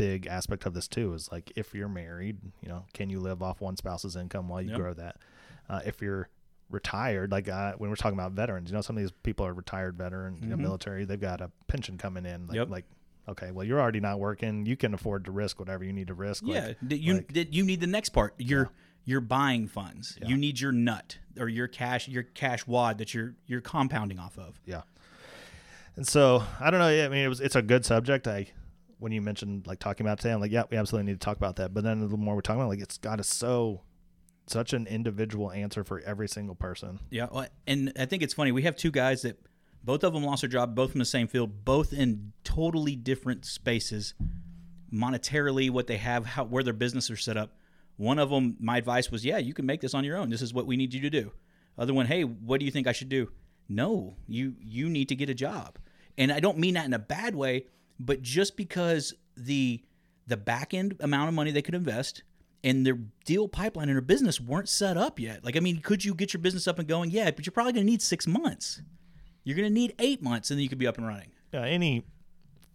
big 0.00 0.26
aspect 0.26 0.66
of 0.66 0.74
this 0.74 0.88
too. 0.88 1.14
Is 1.14 1.30
like 1.30 1.52
if 1.56 1.74
you're 1.74 1.88
married, 1.88 2.38
you 2.62 2.68
know, 2.68 2.84
can 2.94 3.10
you 3.10 3.20
live 3.20 3.42
off 3.42 3.60
one 3.60 3.76
spouse's 3.76 4.16
income 4.16 4.48
while 4.48 4.60
you 4.62 4.70
Yep. 4.70 4.78
grow 4.78 4.94
that? 4.94 5.16
Uh, 5.68 5.80
if 5.84 6.00
you're 6.02 6.28
retired, 6.70 7.30
like 7.32 7.48
uh, 7.48 7.74
when 7.78 7.90
we're 7.90 7.96
talking 7.96 8.18
about 8.18 8.32
veterans, 8.32 8.70
you 8.70 8.74
know, 8.76 8.80
some 8.82 8.96
of 8.96 9.02
these 9.02 9.12
people 9.22 9.44
are 9.46 9.52
retired 9.52 9.96
veterans, 9.98 10.40
you 10.42 10.48
know, 10.48 10.56
military. 10.56 11.04
They've 11.04 11.20
got 11.20 11.40
a 11.40 11.50
pension 11.68 11.98
coming 11.98 12.24
in. 12.26 12.46
Like, 12.46 12.50
Mm-hmm. 12.50 12.54
Yep. 12.56 12.70
like, 12.70 12.84
okay, 13.28 13.50
well, 13.50 13.64
you're 13.66 13.80
already 13.80 14.00
not 14.00 14.18
working. 14.20 14.66
You 14.66 14.76
can 14.76 14.94
afford 14.94 15.24
to 15.26 15.30
risk 15.30 15.58
whatever 15.58 15.84
you 15.84 15.92
need 15.92 16.06
to 16.08 16.14
risk. 16.14 16.42
yeah, 16.46 16.72
that 16.82 16.98
you 16.98 17.14
like- 17.14 17.54
you 17.54 17.64
need 17.64 17.80
the 17.80 17.86
next 17.86 18.10
part. 18.10 18.34
You're 18.38 18.70
you're 19.04 19.20
buying 19.20 19.66
funds. 19.66 20.18
You 20.24 20.36
need 20.36 20.60
your 20.60 20.72
nut 20.72 21.18
or 21.38 21.48
your 21.48 21.66
cash 21.68 22.06
your 22.08 22.22
cash 22.22 22.66
wad 22.66 22.98
that 22.98 23.14
you're 23.14 23.34
you're 23.46 23.60
compounding 23.62 24.18
off 24.18 24.38
of. 24.38 24.60
Yeah. 24.66 24.82
And 25.96 26.06
so 26.06 26.44
I 26.60 26.70
don't 26.70 26.80
know. 26.80 26.86
I 27.04 27.08
mean, 27.08 27.24
it 27.24 27.28
was 27.28 27.40
it's 27.40 27.56
a 27.56 27.62
good 27.62 27.84
subject. 27.84 28.26
I 28.28 28.46
when 29.00 29.12
you 29.12 29.20
mentioned 29.20 29.66
like 29.66 29.80
talking 29.80 30.06
about 30.06 30.18
today, 30.18 30.32
I'm 30.32 30.40
like, 30.40 30.52
yeah, 30.52 30.64
we 30.70 30.76
absolutely 30.76 31.10
need 31.10 31.20
to 31.20 31.24
talk 31.24 31.36
about 31.36 31.56
that. 31.56 31.74
But 31.74 31.82
then 31.84 32.08
the 32.08 32.16
more 32.16 32.36
we're 32.36 32.42
talking 32.42 32.60
about, 32.60 32.70
like, 32.70 32.80
it's 32.80 32.98
got 32.98 33.16
to 33.16 33.24
so 33.24 33.82
such 34.46 34.72
an 34.72 34.86
individual 34.86 35.50
answer 35.50 35.84
for 35.84 36.00
every 36.00 36.28
single 36.28 36.54
person. 36.54 37.00
Yeah, 37.10 37.26
well, 37.30 37.46
and 37.66 37.92
I 37.98 38.06
think 38.06 38.22
it's 38.22 38.34
funny. 38.34 38.52
We 38.52 38.62
have 38.62 38.76
two 38.76 38.90
guys 38.90 39.22
that 39.22 39.40
both 39.82 40.04
of 40.04 40.12
them 40.12 40.24
lost 40.24 40.42
their 40.42 40.50
job, 40.50 40.74
both 40.74 40.92
from 40.92 40.98
the 40.98 41.04
same 41.04 41.28
field, 41.28 41.64
both 41.64 41.92
in 41.92 42.32
totally 42.44 42.96
different 42.96 43.44
spaces, 43.44 44.14
monetarily, 44.92 45.70
what 45.70 45.86
they 45.86 45.96
have, 45.96 46.26
how 46.26 46.44
where 46.44 46.62
their 46.62 46.72
business 46.74 47.10
are 47.10 47.16
set 47.16 47.36
up. 47.36 47.56
One 47.96 48.18
of 48.18 48.30
them, 48.30 48.56
my 48.60 48.78
advice 48.78 49.10
was, 49.10 49.24
yeah, 49.24 49.38
you 49.38 49.54
can 49.54 49.66
make 49.66 49.80
this 49.80 49.94
on 49.94 50.04
your 50.04 50.16
own. 50.16 50.30
This 50.30 50.42
is 50.42 50.52
what 50.52 50.66
we 50.66 50.76
need 50.76 50.92
you 50.92 51.00
to 51.02 51.10
do. 51.10 51.32
Other 51.78 51.94
one, 51.94 52.06
hey, 52.06 52.24
what 52.24 52.60
do 52.60 52.66
you 52.66 52.72
think 52.72 52.86
I 52.86 52.92
should 52.92 53.08
do? 53.08 53.30
No, 53.68 54.16
you 54.26 54.54
you 54.58 54.90
need 54.90 55.08
to 55.10 55.14
get 55.14 55.30
a 55.30 55.34
job. 55.34 55.78
And 56.18 56.32
I 56.32 56.40
don't 56.40 56.58
mean 56.58 56.74
that 56.74 56.86
in 56.86 56.92
a 56.92 56.98
bad 56.98 57.36
way, 57.36 57.66
but 58.00 58.20
just 58.22 58.56
because 58.56 59.14
the 59.36 59.80
the 60.26 60.36
back 60.36 60.74
end 60.74 60.96
amount 61.00 61.28
of 61.28 61.34
money 61.34 61.50
they 61.52 61.62
could 61.62 61.74
invest 61.76 62.22
and 62.64 62.84
their 62.86 62.98
deal 63.24 63.46
pipeline 63.48 63.88
and 63.88 63.96
their 63.96 64.02
business 64.02 64.40
weren't 64.40 64.68
set 64.68 64.96
up 64.96 65.18
yet. 65.18 65.44
Like, 65.44 65.56
I 65.56 65.60
mean, 65.60 65.80
could 65.80 66.04
you 66.04 66.14
get 66.14 66.32
your 66.34 66.40
business 66.42 66.68
up 66.68 66.78
and 66.78 66.86
going? 66.86 67.10
Yeah, 67.10 67.30
but 67.30 67.46
you're 67.46 67.52
probably 67.52 67.72
going 67.72 67.86
to 67.86 67.90
need 67.90 68.02
six 68.02 68.26
months. 68.26 68.82
You're 69.44 69.56
going 69.56 69.68
to 69.68 69.72
need 69.72 69.94
eight 69.98 70.22
months, 70.22 70.50
and 70.50 70.58
then 70.58 70.62
you 70.62 70.68
could 70.68 70.76
be 70.78 70.86
up 70.86 70.98
and 70.98 71.06
running. 71.06 71.28
Yeah, 71.54 71.62
any 71.64 72.04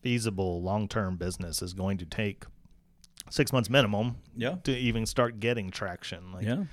feasible 0.01 0.61
long 0.61 0.87
term 0.87 1.17
business 1.17 1.61
is 1.61 1.73
going 1.73 1.97
to 1.99 2.05
take 2.05 2.45
six 3.29 3.53
months 3.53 3.69
minimum 3.69 4.17
Yeah. 4.35 4.55
to 4.63 4.75
even 4.75 5.05
start 5.05 5.39
getting 5.39 5.69
traction. 5.69 6.31
Like, 6.31 6.45
Yeah. 6.45 6.63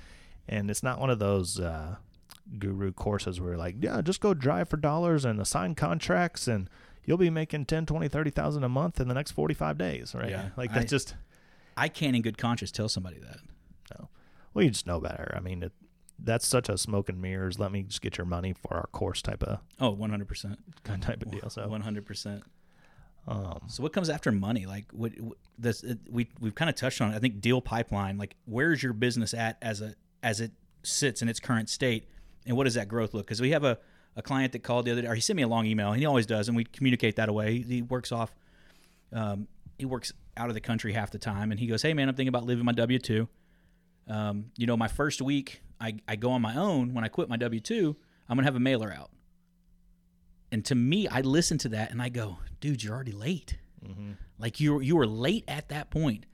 and 0.47 0.69
it's 0.71 0.83
not 0.83 0.99
one 0.99 1.09
of 1.11 1.19
those 1.19 1.59
uh, 1.59 1.97
guru 2.59 2.91
courses 2.91 3.39
where 3.39 3.51
you're 3.51 3.57
like, 3.59 3.75
yeah, 3.79 4.01
just 4.01 4.21
go 4.21 4.33
drive 4.33 4.69
for 4.69 4.77
dollars 4.77 5.23
and 5.23 5.39
assign 5.39 5.75
contracts 5.75 6.47
and 6.47 6.67
you'll 7.05 7.17
be 7.17 7.29
making 7.29 7.65
10, 7.65 7.85
20, 7.85 8.07
30,000 8.07 8.63
a 8.63 8.69
month 8.69 8.99
in 8.99 9.07
the 9.07 9.13
next 9.13 9.31
45 9.31 9.77
days, 9.77 10.13
right? 10.15 10.29
Yeah, 10.29 10.49
Like 10.57 10.71
I- 10.71 10.75
that's 10.75 10.89
just 10.91 11.15
I 11.75 11.87
can't, 11.89 12.15
in 12.15 12.21
good 12.21 12.37
conscience, 12.37 12.71
tell 12.71 12.87
somebody 12.89 13.17
that. 13.19 13.37
No. 13.97 14.09
well, 14.53 14.63
you 14.63 14.69
just 14.71 14.85
know 14.85 14.99
better. 14.99 15.33
I 15.35 15.39
mean, 15.39 15.63
it, 15.63 15.71
that's 16.19 16.45
such 16.47 16.69
a 16.69 16.77
smoke 16.77 17.09
and 17.09 17.19
mirrors. 17.21 17.57
Let 17.57 17.71
me 17.71 17.81
just 17.83 18.01
get 18.01 18.17
your 18.17 18.25
money 18.25 18.53
for 18.53 18.75
our 18.75 18.87
course 18.91 19.21
type 19.23 19.41
of 19.43 19.59
Oh, 19.79 19.95
100%. 19.95 20.55
Kind 20.83 21.01
type 21.01 21.23
of 21.23 21.31
deal. 21.31 21.49
So 21.49 21.67
100%. 21.67 22.43
um, 23.27 23.61
So 23.67 23.81
what 23.83 23.91
comes 23.93 24.09
after 24.09 24.31
money? 24.31 24.65
Like 24.65 24.85
what, 24.91 25.19
what 25.19 25.37
this 25.57 25.83
it, 25.83 25.97
we 26.09 26.29
we've 26.39 26.55
kind 26.55 26.69
of 26.69 26.75
touched 26.75 27.01
on. 27.01 27.11
It. 27.11 27.15
I 27.15 27.19
think 27.19 27.41
deal 27.41 27.61
pipeline. 27.61 28.17
Like 28.17 28.35
where's 28.45 28.83
your 28.83 28.93
business 28.93 29.33
at 29.33 29.57
as 29.61 29.81
a 29.81 29.95
as 30.21 30.39
it 30.41 30.51
sits 30.83 31.21
in 31.21 31.29
its 31.29 31.39
current 31.39 31.69
state, 31.69 32.07
and 32.45 32.55
what 32.55 32.65
does 32.65 32.75
that 32.75 32.87
growth 32.87 33.13
look? 33.13 33.25
Because 33.25 33.41
we 33.41 33.51
have 33.51 33.63
a, 33.63 33.77
a 34.15 34.21
client 34.21 34.51
that 34.53 34.63
called 34.63 34.85
the 34.85 34.91
other 34.91 35.01
day. 35.01 35.07
Or 35.07 35.15
he 35.15 35.21
sent 35.21 35.37
me 35.37 35.43
a 35.43 35.47
long 35.47 35.65
email, 35.65 35.89
and 35.91 35.99
he 35.99 36.05
always 36.05 36.25
does, 36.25 36.47
and 36.47 36.57
we 36.57 36.63
communicate 36.63 37.15
that 37.17 37.29
away. 37.29 37.59
He 37.61 37.81
works 37.81 38.11
off. 38.11 38.33
Um, 39.11 39.47
he 39.77 39.85
works 39.85 40.13
out 40.37 40.49
of 40.49 40.53
the 40.55 40.61
country 40.61 40.93
half 40.93 41.11
the 41.11 41.19
time, 41.19 41.51
and 41.51 41.59
he 41.59 41.67
goes, 41.67 41.81
"Hey 41.81 41.93
man, 41.93 42.09
I'm 42.09 42.15
thinking 42.15 42.29
about 42.29 42.45
leaving 42.45 42.65
my 42.65 42.71
W 42.71 42.99
two. 42.99 43.27
Um, 44.07 44.51
you 44.57 44.67
know, 44.67 44.75
my 44.77 44.87
first 44.87 45.21
week, 45.21 45.61
I 45.79 45.95
I 46.07 46.15
go 46.15 46.31
on 46.31 46.41
my 46.41 46.55
own. 46.55 46.93
When 46.93 47.03
I 47.03 47.07
quit 47.07 47.29
my 47.29 47.37
W 47.37 47.59
two, 47.59 47.95
I'm 48.27 48.37
gonna 48.37 48.47
have 48.47 48.55
a 48.55 48.59
mailer 48.59 48.91
out." 48.91 49.11
And 50.51 50.63
to 50.65 50.75
me, 50.75 51.07
I 51.07 51.21
listen 51.21 51.57
to 51.59 51.69
that 51.69 51.89
and 51.89 51.99
I 51.99 52.09
go, 52.09 52.37
dude, 52.59 52.83
you're 52.83 52.93
already 52.93 53.11
late. 53.11 53.57
Like 54.37 54.59
you 54.59 54.79
you 54.81 54.95
were 54.95 55.07
late 55.07 55.43
at 55.47 55.69
that 55.69 55.89
point. 55.89 56.27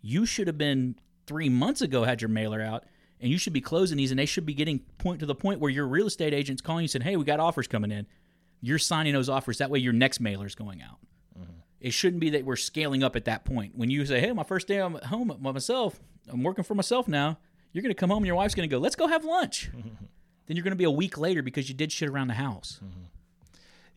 You 0.00 0.24
should 0.24 0.46
have 0.46 0.56
been 0.56 0.96
three 1.26 1.50
months 1.50 1.82
ago 1.82 2.04
had 2.04 2.22
your 2.22 2.30
mailer 2.30 2.62
out, 2.62 2.84
and 3.20 3.30
you 3.30 3.38
should 3.38 3.52
be 3.52 3.60
closing 3.60 3.96
these, 3.96 4.10
and 4.10 4.18
they 4.18 4.26
should 4.26 4.46
be 4.46 4.54
getting 4.54 4.80
point 4.98 5.20
to 5.20 5.26
the 5.26 5.34
point 5.34 5.60
where 5.60 5.70
your 5.70 5.86
real 5.86 6.06
estate 6.06 6.34
agent's 6.34 6.62
calling 6.62 6.82
you 6.82 6.84
and 6.84 6.90
saying, 6.90 7.02
"Hey, 7.02 7.16
we 7.16 7.24
got 7.24 7.40
offers 7.40 7.66
coming 7.66 7.90
in." 7.90 8.06
You're 8.60 8.78
signing 8.78 9.12
those 9.12 9.28
offers. 9.28 9.58
That 9.58 9.70
way, 9.70 9.78
your 9.78 9.92
next 9.92 10.20
mailer's 10.20 10.54
going 10.54 10.82
out. 10.82 10.98
It 11.80 11.92
shouldn't 11.92 12.20
be 12.20 12.30
that 12.30 12.44
we're 12.44 12.56
scaling 12.56 13.04
up 13.04 13.14
at 13.14 13.24
that 13.26 13.44
point. 13.44 13.76
When 13.76 13.90
you 13.90 14.04
say, 14.04 14.20
"Hey, 14.20 14.32
my 14.32 14.42
first 14.42 14.66
day 14.66 14.78
I'm 14.78 14.96
at 14.96 15.04
home 15.04 15.28
by 15.40 15.52
myself. 15.52 16.00
I'm 16.28 16.42
working 16.42 16.64
for 16.64 16.74
myself 16.74 17.08
now." 17.08 17.38
You're 17.72 17.82
going 17.82 17.94
to 17.94 17.98
come 18.00 18.08
home 18.10 18.18
and 18.18 18.26
your 18.26 18.36
wife's 18.36 18.54
going 18.54 18.68
to 18.68 18.74
go, 18.74 18.80
"Let's 18.80 18.96
go 18.96 19.06
have 19.06 19.24
lunch." 19.24 19.70
then 20.46 20.56
you're 20.56 20.64
going 20.64 20.72
to 20.72 20.76
be 20.76 20.84
a 20.84 20.90
week 20.90 21.18
later 21.18 21.42
because 21.42 21.68
you 21.68 21.74
did 21.74 21.92
shit 21.92 22.08
around 22.08 22.28
the 22.28 22.34
house. 22.34 22.80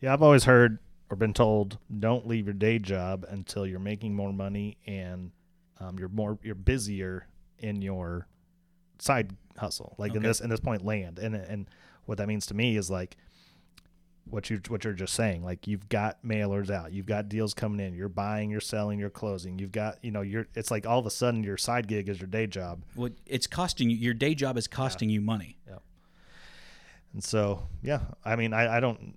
Yeah, 0.00 0.12
I've 0.12 0.22
always 0.22 0.44
heard 0.44 0.78
or 1.10 1.16
been 1.16 1.32
told 1.34 1.78
don't 2.00 2.26
leave 2.26 2.46
your 2.46 2.54
day 2.54 2.78
job 2.78 3.26
until 3.28 3.66
you're 3.66 3.78
making 3.78 4.14
more 4.14 4.32
money 4.32 4.78
and 4.86 5.30
um, 5.80 5.98
you're 5.98 6.08
more 6.08 6.38
you're 6.42 6.54
busier 6.54 7.26
in 7.58 7.82
your 7.82 8.26
side 9.02 9.34
hustle. 9.58 9.94
Like 9.98 10.14
in 10.14 10.22
this 10.22 10.40
in 10.40 10.50
this 10.50 10.60
point, 10.60 10.84
land 10.84 11.18
and 11.18 11.34
and 11.34 11.68
what 12.04 12.18
that 12.18 12.28
means 12.28 12.46
to 12.46 12.54
me 12.54 12.76
is 12.76 12.90
like 12.90 13.16
what 14.24 14.48
you 14.48 14.60
what 14.68 14.84
you're 14.84 14.92
just 14.92 15.14
saying. 15.14 15.42
Like 15.42 15.66
you've 15.66 15.88
got 15.88 16.22
mailers 16.24 16.70
out, 16.70 16.92
you've 16.92 17.06
got 17.06 17.28
deals 17.28 17.52
coming 17.52 17.84
in, 17.84 17.94
you're 17.94 18.08
buying, 18.08 18.50
you're 18.50 18.60
selling, 18.60 18.98
you're 18.98 19.10
closing. 19.10 19.58
You've 19.58 19.72
got 19.72 19.98
you 20.02 20.10
know 20.10 20.22
you're 20.22 20.46
it's 20.54 20.70
like 20.70 20.86
all 20.86 21.00
of 21.00 21.06
a 21.06 21.10
sudden 21.10 21.42
your 21.42 21.56
side 21.56 21.88
gig 21.88 22.08
is 22.08 22.20
your 22.20 22.28
day 22.28 22.46
job. 22.46 22.82
Well, 22.94 23.10
it's 23.26 23.46
costing 23.46 23.90
you. 23.90 23.96
Your 23.96 24.14
day 24.14 24.34
job 24.34 24.56
is 24.56 24.68
costing 24.68 25.10
you 25.10 25.20
money. 25.20 25.58
yeah 25.68 25.78
And 27.12 27.22
so, 27.22 27.68
yeah, 27.82 28.00
I 28.24 28.36
mean, 28.36 28.52
I, 28.52 28.76
I 28.76 28.80
don't. 28.80 29.16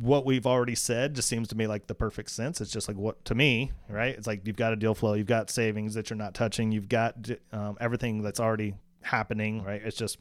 What 0.00 0.26
we've 0.26 0.46
already 0.46 0.74
said 0.74 1.14
just 1.14 1.28
seems 1.28 1.48
to 1.48 1.56
me 1.56 1.66
like 1.66 1.86
the 1.86 1.94
perfect 1.94 2.30
sense. 2.30 2.60
It's 2.60 2.72
just 2.72 2.88
like 2.88 2.96
what 2.96 3.24
to 3.26 3.34
me, 3.34 3.70
right? 3.88 4.16
It's 4.16 4.26
like 4.26 4.46
you've 4.46 4.56
got 4.56 4.72
a 4.72 4.76
deal 4.76 4.94
flow, 4.94 5.14
you've 5.14 5.26
got 5.28 5.50
savings 5.50 5.94
that 5.94 6.10
you're 6.10 6.16
not 6.16 6.34
touching, 6.34 6.72
you've 6.72 6.88
got 6.88 7.30
um, 7.52 7.76
everything 7.80 8.22
that's 8.22 8.40
already 8.40 8.74
happening, 9.02 9.62
right? 9.62 9.80
It's 9.84 9.96
just 9.96 10.18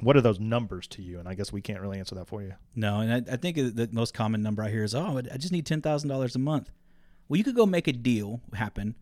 what 0.00 0.16
are 0.16 0.20
those 0.20 0.38
numbers 0.38 0.86
to 0.88 1.02
you? 1.02 1.18
And 1.18 1.28
I 1.28 1.34
guess 1.34 1.52
we 1.52 1.60
can't 1.60 1.80
really 1.80 1.98
answer 1.98 2.14
that 2.14 2.28
for 2.28 2.42
you. 2.42 2.54
No, 2.74 3.00
and 3.00 3.28
I, 3.28 3.32
I 3.34 3.36
think 3.36 3.56
the 3.56 3.88
most 3.92 4.14
common 4.14 4.42
number 4.42 4.62
I 4.62 4.70
hear 4.70 4.84
is, 4.84 4.94
"Oh, 4.94 5.18
I 5.18 5.36
just 5.36 5.52
need 5.52 5.66
ten 5.66 5.80
thousand 5.82 6.08
dollars 6.08 6.36
a 6.36 6.38
month." 6.38 6.70
Well, 7.28 7.36
you 7.36 7.44
could 7.44 7.56
go 7.56 7.66
make 7.66 7.88
a 7.88 7.92
deal 7.92 8.40
happen, 8.54 8.94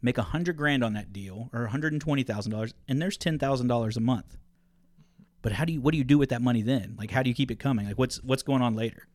make 0.00 0.18
a 0.18 0.22
hundred 0.22 0.56
grand 0.56 0.84
on 0.84 0.94
that 0.94 1.12
deal, 1.12 1.50
or 1.52 1.62
one 1.62 1.70
hundred 1.70 1.92
and 1.92 2.00
twenty 2.00 2.22
thousand 2.22 2.52
dollars, 2.52 2.74
and 2.88 3.02
there's 3.02 3.16
ten 3.16 3.38
thousand 3.38 3.66
dollars 3.66 3.96
a 3.96 4.00
month. 4.00 4.36
But 5.42 5.52
how 5.52 5.64
do 5.64 5.72
you? 5.72 5.80
What 5.80 5.92
do 5.92 5.98
you 5.98 6.04
do 6.04 6.18
with 6.18 6.30
that 6.30 6.42
money 6.42 6.62
then? 6.62 6.94
Like, 6.98 7.10
how 7.10 7.22
do 7.22 7.28
you 7.28 7.34
keep 7.34 7.50
it 7.50 7.58
coming? 7.58 7.86
Like, 7.86 7.98
what's 7.98 8.22
what's 8.22 8.42
going 8.42 8.62
on 8.62 8.74
later? 8.74 9.08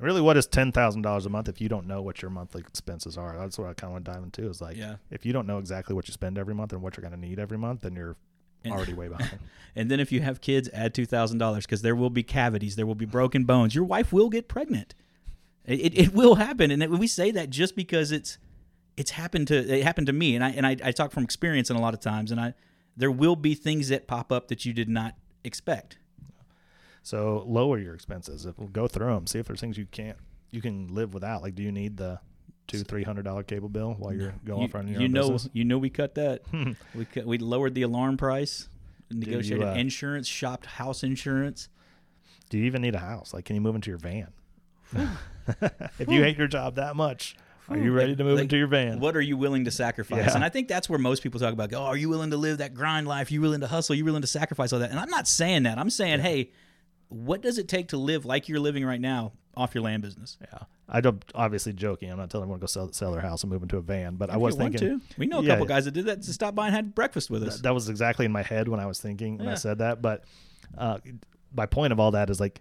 Really, 0.00 0.20
what 0.20 0.36
is 0.36 0.46
ten 0.46 0.72
thousand 0.72 1.02
dollars 1.02 1.26
a 1.26 1.28
month 1.28 1.48
if 1.48 1.60
you 1.60 1.68
don't 1.68 1.86
know 1.86 2.00
what 2.02 2.22
your 2.22 2.30
monthly 2.30 2.60
expenses 2.62 3.18
are? 3.18 3.36
That's 3.36 3.58
what 3.58 3.68
I 3.68 3.74
kind 3.74 3.90
of 3.90 3.92
want 3.92 4.04
to 4.06 4.12
dive 4.12 4.22
into. 4.22 4.48
Is 4.48 4.60
like, 4.60 4.76
Yeah. 4.76 4.96
if 5.10 5.26
you 5.26 5.32
don't 5.32 5.46
know 5.46 5.58
exactly 5.58 5.94
what 5.94 6.08
you 6.08 6.12
spend 6.12 6.38
every 6.38 6.54
month 6.54 6.72
and 6.72 6.80
what 6.82 6.96
you're 6.96 7.02
going 7.02 7.20
to 7.20 7.26
need 7.28 7.38
every 7.38 7.58
month, 7.58 7.82
then 7.82 7.94
you're 7.94 8.16
And- 8.64 8.72
already 8.72 8.94
way 8.94 9.08
behind. 9.08 9.38
And 9.76 9.88
then 9.88 10.00
if 10.00 10.10
you 10.10 10.20
have 10.22 10.40
kids, 10.40 10.68
add 10.72 10.94
two 10.94 11.06
thousand 11.06 11.38
dollars 11.38 11.64
because 11.66 11.82
there 11.82 11.94
will 11.94 12.10
be 12.10 12.22
cavities, 12.24 12.74
there 12.76 12.86
will 12.86 12.94
be 12.96 13.04
broken 13.06 13.44
bones. 13.44 13.74
Your 13.74 13.84
wife 13.84 14.12
will 14.12 14.28
get 14.28 14.48
pregnant. 14.48 14.94
It, 15.64 15.80
it, 15.80 15.98
it 15.98 16.12
will 16.14 16.36
happen, 16.36 16.70
and 16.72 16.82
it, 16.82 16.90
we 16.90 17.06
say 17.06 17.30
that 17.30 17.50
just 17.50 17.76
because 17.76 18.10
it's 18.10 18.38
it's 18.96 19.12
happened 19.12 19.46
to 19.48 19.56
it 19.78 19.84
happened 19.84 20.08
to 20.08 20.12
me, 20.12 20.34
and 20.34 20.42
I 20.42 20.50
and 20.50 20.66
I, 20.66 20.76
I 20.82 20.90
talk 20.90 21.12
from 21.12 21.22
experience, 21.22 21.70
and 21.70 21.78
a 21.78 21.82
lot 21.82 21.94
of 21.94 22.00
times, 22.00 22.32
and 22.32 22.40
I 22.40 22.54
there 22.96 23.12
will 23.12 23.36
be 23.36 23.54
things 23.54 23.88
that 23.90 24.08
pop 24.08 24.32
up 24.32 24.48
that 24.48 24.64
you 24.64 24.72
did 24.72 24.88
not 24.88 25.14
expect. 25.44 25.98
So 27.02 27.44
lower 27.46 27.78
your 27.78 27.94
expenses. 27.94 28.46
Go 28.72 28.86
through 28.86 29.14
them, 29.14 29.26
see 29.26 29.38
if 29.38 29.46
there's 29.46 29.60
things 29.60 29.78
you 29.78 29.86
can't 29.86 30.18
you 30.50 30.60
can 30.60 30.88
live 30.88 31.14
without. 31.14 31.42
Like, 31.42 31.54
do 31.54 31.62
you 31.62 31.72
need 31.72 31.96
the 31.96 32.20
two 32.66 32.84
three 32.84 33.02
hundred 33.02 33.24
dollar 33.24 33.42
cable 33.42 33.68
bill 33.68 33.94
while 33.98 34.12
you're 34.12 34.34
going 34.44 34.60
you, 34.60 34.66
off 34.66 34.74
running 34.74 34.92
your 34.92 35.00
you 35.02 35.06
own 35.06 35.12
know, 35.12 35.30
business? 35.30 35.50
you 35.52 35.64
know, 35.64 35.78
we 35.78 35.90
cut 35.90 36.14
that. 36.16 36.42
we 36.94 37.04
cut, 37.04 37.26
we 37.26 37.38
lowered 37.38 37.74
the 37.74 37.82
alarm 37.82 38.16
price, 38.16 38.68
negotiated 39.10 39.66
uh, 39.66 39.72
insurance, 39.72 40.26
shopped 40.26 40.66
house 40.66 41.02
insurance. 41.02 41.68
Do 42.48 42.58
you 42.58 42.64
even 42.64 42.82
need 42.82 42.94
a 42.94 43.00
house? 43.00 43.32
Like, 43.32 43.44
can 43.44 43.54
you 43.54 43.60
move 43.60 43.76
into 43.76 43.90
your 43.90 43.98
van? 43.98 44.28
if 45.98 46.08
you 46.08 46.22
hate 46.22 46.36
your 46.36 46.48
job 46.48 46.74
that 46.76 46.96
much, 46.96 47.36
are 47.68 47.78
you 47.78 47.92
ready 47.92 48.16
to 48.16 48.24
move 48.24 48.34
Like, 48.34 48.44
into 48.44 48.56
your 48.56 48.66
van? 48.66 48.98
What 48.98 49.16
are 49.16 49.20
you 49.20 49.36
willing 49.36 49.66
to 49.66 49.70
sacrifice? 49.70 50.26
Yeah. 50.26 50.34
And 50.34 50.42
I 50.42 50.48
think 50.48 50.66
that's 50.66 50.88
where 50.88 50.98
most 50.98 51.22
people 51.22 51.38
talk 51.38 51.52
about, 51.52 51.72
oh, 51.72 51.84
are 51.84 51.96
you 51.96 52.08
willing 52.08 52.32
to 52.32 52.36
live 52.36 52.58
that 52.58 52.74
grind 52.74 53.06
life? 53.06 53.30
Are 53.30 53.34
you 53.34 53.40
willing 53.40 53.60
to 53.60 53.68
hustle? 53.68 53.92
Are 53.92 53.96
you 53.96 54.04
willing 54.04 54.22
to 54.22 54.26
sacrifice 54.26 54.72
all 54.72 54.80
that? 54.80 54.90
And 54.90 54.98
I'm 54.98 55.10
not 55.10 55.28
saying 55.28 55.62
that. 55.62 55.78
I'm 55.78 55.90
saying, 55.90 56.18
hey, 56.18 56.50
what 57.10 57.42
does 57.42 57.58
it 57.58 57.68
take 57.68 57.88
to 57.88 57.96
live 57.98 58.24
like 58.24 58.48
you're 58.48 58.60
living 58.60 58.84
right 58.84 59.00
now 59.00 59.32
off 59.56 59.74
your 59.74 59.84
land 59.84 60.02
business? 60.02 60.38
Yeah, 60.40 60.60
I 60.88 61.00
don't. 61.00 61.22
Obviously, 61.34 61.72
joking. 61.72 62.10
I'm 62.10 62.16
not 62.16 62.30
telling 62.30 62.44
everyone 62.44 62.60
to 62.60 62.62
go 62.62 62.66
sell, 62.66 62.92
sell 62.92 63.12
their 63.12 63.20
house 63.20 63.42
and 63.42 63.52
move 63.52 63.62
into 63.62 63.76
a 63.76 63.82
van. 63.82 64.16
But 64.16 64.30
I 64.30 64.36
was 64.36 64.54
thinking 64.56 64.80
to. 64.80 65.00
We 65.18 65.26
know 65.26 65.40
a 65.40 65.42
Yeah, 65.42 65.50
couple 65.50 65.66
guys 65.66 65.84
that 65.84 65.90
did 65.90 66.06
that 66.06 66.22
to 66.22 66.32
stop 66.32 66.54
by 66.54 66.66
and 66.66 66.74
had 66.74 66.94
breakfast 66.94 67.28
with 67.30 67.42
us. 67.42 67.54
Th- 67.56 67.62
that 67.62 67.74
was 67.74 67.88
exactly 67.88 68.24
in 68.24 68.32
my 68.32 68.42
head 68.42 68.68
when 68.68 68.80
I 68.80 68.86
was 68.86 69.00
thinking 69.00 69.38
when 69.38 69.48
I 69.48 69.54
said 69.56 69.78
that. 69.78 70.00
But 70.00 70.24
uh, 70.78 70.98
my 71.54 71.66
point 71.66 71.92
of 71.92 72.00
all 72.00 72.12
that 72.12 72.30
is 72.30 72.40
like, 72.40 72.60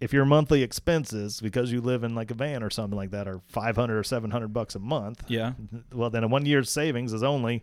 if 0.00 0.12
your 0.12 0.24
monthly 0.24 0.62
expenses 0.62 1.40
because 1.40 1.70
you 1.70 1.80
live 1.80 2.02
in 2.02 2.14
like 2.14 2.30
a 2.30 2.34
van 2.34 2.62
or 2.62 2.70
something 2.70 2.96
like 2.96 3.10
that 3.12 3.28
are 3.28 3.40
five 3.48 3.76
hundred 3.76 3.98
or 3.98 4.04
seven 4.04 4.30
hundred 4.30 4.52
bucks 4.54 4.74
a 4.74 4.78
month, 4.80 5.22
yeah. 5.28 5.52
well 5.92 6.10
then 6.10 6.24
a 6.24 6.28
one 6.28 6.46
year's 6.46 6.70
savings 6.70 7.12
is 7.12 7.22
only 7.22 7.62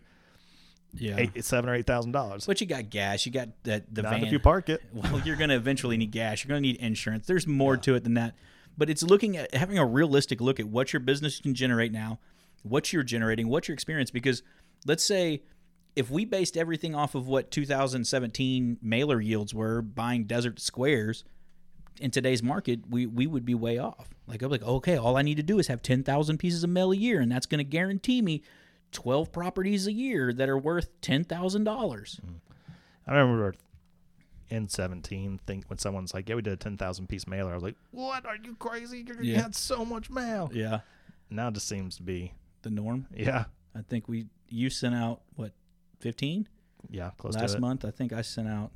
Yeah. 0.94 1.16
eight, 1.18 1.44
seven 1.44 1.70
or 1.70 1.74
eight 1.74 1.86
thousand 1.86 2.12
dollars. 2.12 2.46
But 2.46 2.60
you 2.60 2.66
got 2.66 2.90
gas. 2.90 3.24
You 3.24 3.32
got 3.32 3.48
that 3.64 3.92
the 3.94 4.02
Not 4.02 4.12
van. 4.14 4.24
if 4.24 4.32
you 4.32 4.38
park 4.38 4.68
it. 4.68 4.82
well, 4.92 5.20
you're 5.20 5.36
going 5.36 5.50
to 5.50 5.56
eventually 5.56 5.96
need 5.96 6.10
gas. 6.10 6.44
You're 6.44 6.48
going 6.50 6.62
to 6.62 6.68
need 6.68 6.76
insurance. 6.76 7.26
There's 7.26 7.46
more 7.46 7.76
to 7.78 7.94
it 7.94 8.04
than 8.04 8.14
that. 8.14 8.34
But 8.76 8.90
it's 8.90 9.02
looking 9.02 9.36
at 9.36 9.54
having 9.54 9.78
a 9.78 9.86
realistic 9.86 10.40
look 10.40 10.58
at 10.60 10.66
what 10.66 10.92
your 10.92 11.00
business 11.00 11.40
can 11.40 11.54
generate 11.54 11.92
now, 11.92 12.18
what 12.62 12.92
you're 12.92 13.02
generating, 13.02 13.48
what 13.48 13.68
your 13.68 13.74
experience. 13.74 14.10
Because 14.10 14.42
let's 14.86 15.04
say 15.04 15.42
if 15.94 16.10
we 16.10 16.24
based 16.24 16.56
everything 16.56 16.94
off 16.94 17.14
of 17.14 17.26
what 17.26 17.50
2017 17.50 18.78
mailer 18.82 19.20
yields 19.20 19.54
were 19.54 19.82
buying 19.82 20.24
desert 20.24 20.58
squares 20.60 21.24
in 22.00 22.10
today's 22.10 22.42
market, 22.42 22.80
we 22.88 23.06
we 23.06 23.26
would 23.26 23.44
be 23.44 23.54
way 23.54 23.78
off. 23.78 24.08
Like 24.26 24.42
I'm 24.42 24.50
like, 24.50 24.62
okay, 24.62 24.96
all 24.96 25.16
I 25.16 25.22
need 25.22 25.36
to 25.36 25.42
do 25.42 25.58
is 25.58 25.66
have 25.66 25.82
10,000 25.82 26.38
pieces 26.38 26.64
of 26.64 26.70
mail 26.70 26.92
a 26.92 26.96
year, 26.96 27.20
and 27.20 27.30
that's 27.30 27.46
going 27.46 27.58
to 27.58 27.64
guarantee 27.64 28.22
me 28.22 28.42
12 28.92 29.32
properties 29.32 29.86
a 29.86 29.92
year 29.92 30.32
that 30.32 30.48
are 30.48 30.58
worth 30.58 30.88
ten 31.00 31.24
thousand 31.24 31.64
dollars. 31.64 32.20
Mm-hmm. 32.24 32.36
I 33.06 33.14
remember 33.18 33.54
in 34.48 34.68
seventeen 34.68 35.40
think 35.46 35.64
when 35.68 35.78
someone's 35.78 36.12
like, 36.14 36.28
"Yeah, 36.28 36.34
we 36.36 36.42
did 36.42 36.52
a 36.52 36.56
ten 36.56 36.76
thousand 36.76 37.08
piece 37.08 37.26
mailer," 37.26 37.50
I 37.50 37.54
was 37.54 37.62
like, 37.62 37.76
"What? 37.90 38.26
Are 38.26 38.36
you 38.36 38.54
crazy? 38.56 39.04
You're, 39.06 39.22
You 39.22 39.32
Yeah. 39.34 39.42
had 39.42 39.54
so 39.54 39.84
much 39.84 40.10
mail." 40.10 40.50
Yeah, 40.52 40.80
Now 41.30 41.48
it 41.48 41.54
just 41.54 41.68
seems 41.68 41.96
to 41.96 42.02
be, 42.02 42.34
the 42.62 42.70
norm. 42.70 43.06
yeah, 43.14 43.46
I 43.74 43.82
think 43.82 44.08
we 44.08 44.26
you 44.48 44.68
sent 44.70 44.94
out 44.94 45.22
what 45.36 45.52
fifteen 46.00 46.48
yeah, 46.90 47.10
close 47.16 47.34
last 47.34 47.58
month. 47.58 47.84
I 47.84 47.90
think 47.90 48.12
I 48.12 48.20
sent 48.22 48.46
out 48.48 48.72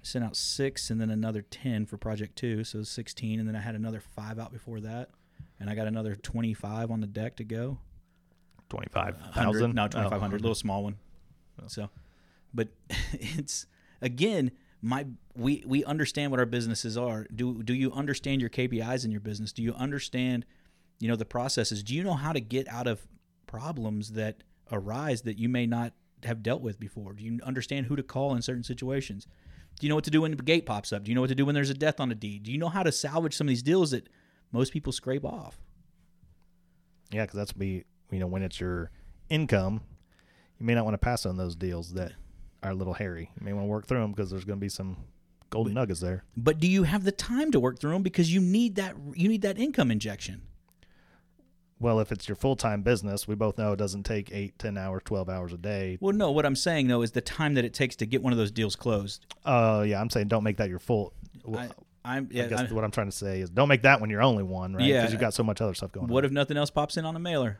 I 0.00 0.04
sent 0.04 0.24
out 0.24 0.36
six 0.36 0.90
and 0.90 1.00
then 1.00 1.10
another 1.10 1.42
ten 1.42 1.86
for 1.86 1.96
project 1.98 2.36
two, 2.36 2.62
so 2.64 2.82
sixteen, 2.84 3.40
and 3.40 3.48
then 3.48 3.56
I 3.56 3.60
had 3.60 3.74
another 3.74 4.00
five 4.00 4.38
out 4.38 4.52
before 4.52 4.78
that, 4.80 5.10
and 5.58 5.68
I 5.68 5.74
got 5.74 5.86
another 5.88 6.14
twenty 6.14 6.54
five 6.54 6.90
on 6.90 7.00
the 7.00 7.06
deck 7.08 7.36
to 7.36 7.44
go. 7.44 7.78
Twenty 8.74 8.90
five 8.90 9.16
100 9.16 9.52
thousand. 9.52 9.74
no 9.74 9.88
2500 9.88 10.40
little 10.40 10.54
small 10.54 10.84
one. 10.84 10.96
So 11.68 11.90
but 12.52 12.68
it's 13.12 13.66
again 14.02 14.50
my 14.82 15.06
we 15.34 15.62
we 15.66 15.84
understand 15.84 16.30
what 16.30 16.40
our 16.40 16.46
businesses 16.46 16.96
are. 16.96 17.26
Do 17.34 17.62
do 17.62 17.74
you 17.74 17.92
understand 17.92 18.40
your 18.40 18.50
KPIs 18.50 19.04
in 19.04 19.10
your 19.10 19.20
business? 19.20 19.52
Do 19.52 19.62
you 19.62 19.74
understand 19.74 20.44
you 21.00 21.08
know 21.08 21.16
the 21.16 21.24
processes? 21.24 21.82
Do 21.82 21.94
you 21.94 22.02
know 22.02 22.14
how 22.14 22.32
to 22.32 22.40
get 22.40 22.68
out 22.68 22.86
of 22.86 23.06
problems 23.46 24.12
that 24.12 24.42
arise 24.72 25.22
that 25.22 25.38
you 25.38 25.48
may 25.48 25.66
not 25.66 25.92
have 26.24 26.42
dealt 26.42 26.60
with 26.60 26.78
before? 26.80 27.12
Do 27.12 27.24
you 27.24 27.38
understand 27.44 27.86
who 27.86 27.96
to 27.96 28.02
call 28.02 28.34
in 28.34 28.42
certain 28.42 28.64
situations? 28.64 29.26
Do 29.78 29.86
you 29.86 29.88
know 29.88 29.96
what 29.96 30.04
to 30.04 30.10
do 30.10 30.22
when 30.22 30.36
the 30.36 30.42
gate 30.42 30.66
pops 30.66 30.92
up? 30.92 31.04
Do 31.04 31.10
you 31.10 31.14
know 31.14 31.20
what 31.20 31.30
to 31.30 31.34
do 31.34 31.46
when 31.46 31.54
there's 31.54 31.70
a 31.70 31.74
death 31.74 31.98
on 31.98 32.10
a 32.12 32.14
deed? 32.14 32.44
Do 32.44 32.52
you 32.52 32.58
know 32.58 32.68
how 32.68 32.82
to 32.82 32.92
salvage 32.92 33.36
some 33.36 33.46
of 33.46 33.50
these 33.50 33.62
deals 33.62 33.90
that 33.90 34.08
most 34.52 34.72
people 34.72 34.92
scrape 34.92 35.24
off? 35.24 35.58
Yeah, 37.10 37.22
because 37.22 37.36
that's 37.36 37.52
be 37.52 37.84
you 38.14 38.20
know 38.20 38.26
when 38.26 38.42
it's 38.42 38.60
your 38.60 38.90
income, 39.28 39.82
you 40.58 40.66
may 40.66 40.74
not 40.74 40.84
want 40.84 40.94
to 40.94 40.98
pass 40.98 41.26
on 41.26 41.36
those 41.36 41.54
deals 41.56 41.92
that 41.94 42.12
are 42.62 42.70
a 42.70 42.74
little 42.74 42.94
hairy. 42.94 43.30
You 43.38 43.44
may 43.44 43.52
want 43.52 43.64
to 43.64 43.68
work 43.68 43.86
through 43.86 44.00
them 44.00 44.12
because 44.12 44.30
there's 44.30 44.44
going 44.44 44.58
to 44.58 44.64
be 44.64 44.68
some 44.70 44.96
golden 45.50 45.74
nuggets 45.74 46.00
there. 46.00 46.24
but 46.36 46.58
do 46.58 46.66
you 46.66 46.82
have 46.82 47.04
the 47.04 47.12
time 47.12 47.52
to 47.52 47.60
work 47.60 47.78
through 47.78 47.92
them 47.92 48.02
because 48.02 48.32
you 48.34 48.40
need 48.40 48.74
that 48.76 48.96
you 49.14 49.28
need 49.28 49.42
that 49.42 49.56
income 49.58 49.88
injection 49.90 50.42
Well, 51.78 52.00
if 52.00 52.10
it's 52.12 52.28
your 52.28 52.34
full 52.36 52.56
time 52.56 52.82
business, 52.82 53.28
we 53.28 53.34
both 53.34 53.58
know 53.58 53.72
it 53.72 53.76
doesn't 53.76 54.04
take 54.04 54.32
eight, 54.32 54.58
ten 54.58 54.78
hours, 54.78 55.02
twelve 55.04 55.28
hours 55.28 55.52
a 55.52 55.56
day. 55.58 55.98
Well, 56.00 56.14
no, 56.14 56.30
what 56.30 56.46
I'm 56.46 56.56
saying 56.56 56.88
though 56.88 57.02
is 57.02 57.10
the 57.12 57.20
time 57.20 57.54
that 57.54 57.64
it 57.64 57.74
takes 57.74 57.94
to 57.96 58.06
get 58.06 58.22
one 58.22 58.32
of 58.32 58.38
those 58.38 58.50
deals 58.50 58.74
closed. 58.76 59.26
Oh 59.44 59.82
yeah, 59.82 60.00
I'm 60.00 60.10
saying 60.10 60.28
don't 60.28 60.44
make 60.44 60.56
that 60.56 60.68
your 60.70 60.78
full. 60.78 61.12
I, 61.56 61.68
I'm 62.04 62.28
I 62.32 62.46
guess 62.46 62.60
I- 62.60 62.74
what 62.74 62.84
I'm 62.84 62.90
trying 62.90 63.08
to 63.10 63.16
say 63.16 63.40
is 63.40 63.50
don't 63.50 63.68
make 63.68 63.82
that 63.82 64.00
one 64.00 64.08
your 64.10 64.22
only 64.22 64.42
one, 64.42 64.74
right? 64.74 64.84
Yeah. 64.86 65.00
Because 65.02 65.12
you've 65.12 65.20
got 65.20 65.34
so 65.34 65.42
much 65.42 65.60
other 65.60 65.74
stuff 65.74 65.92
going 65.92 66.04
what 66.06 66.10
on. 66.10 66.14
What 66.14 66.24
if 66.24 66.32
nothing 66.32 66.56
else 66.56 66.70
pops 66.70 66.96
in 66.96 67.04
on 67.04 67.16
a 67.16 67.20
mailer? 67.20 67.58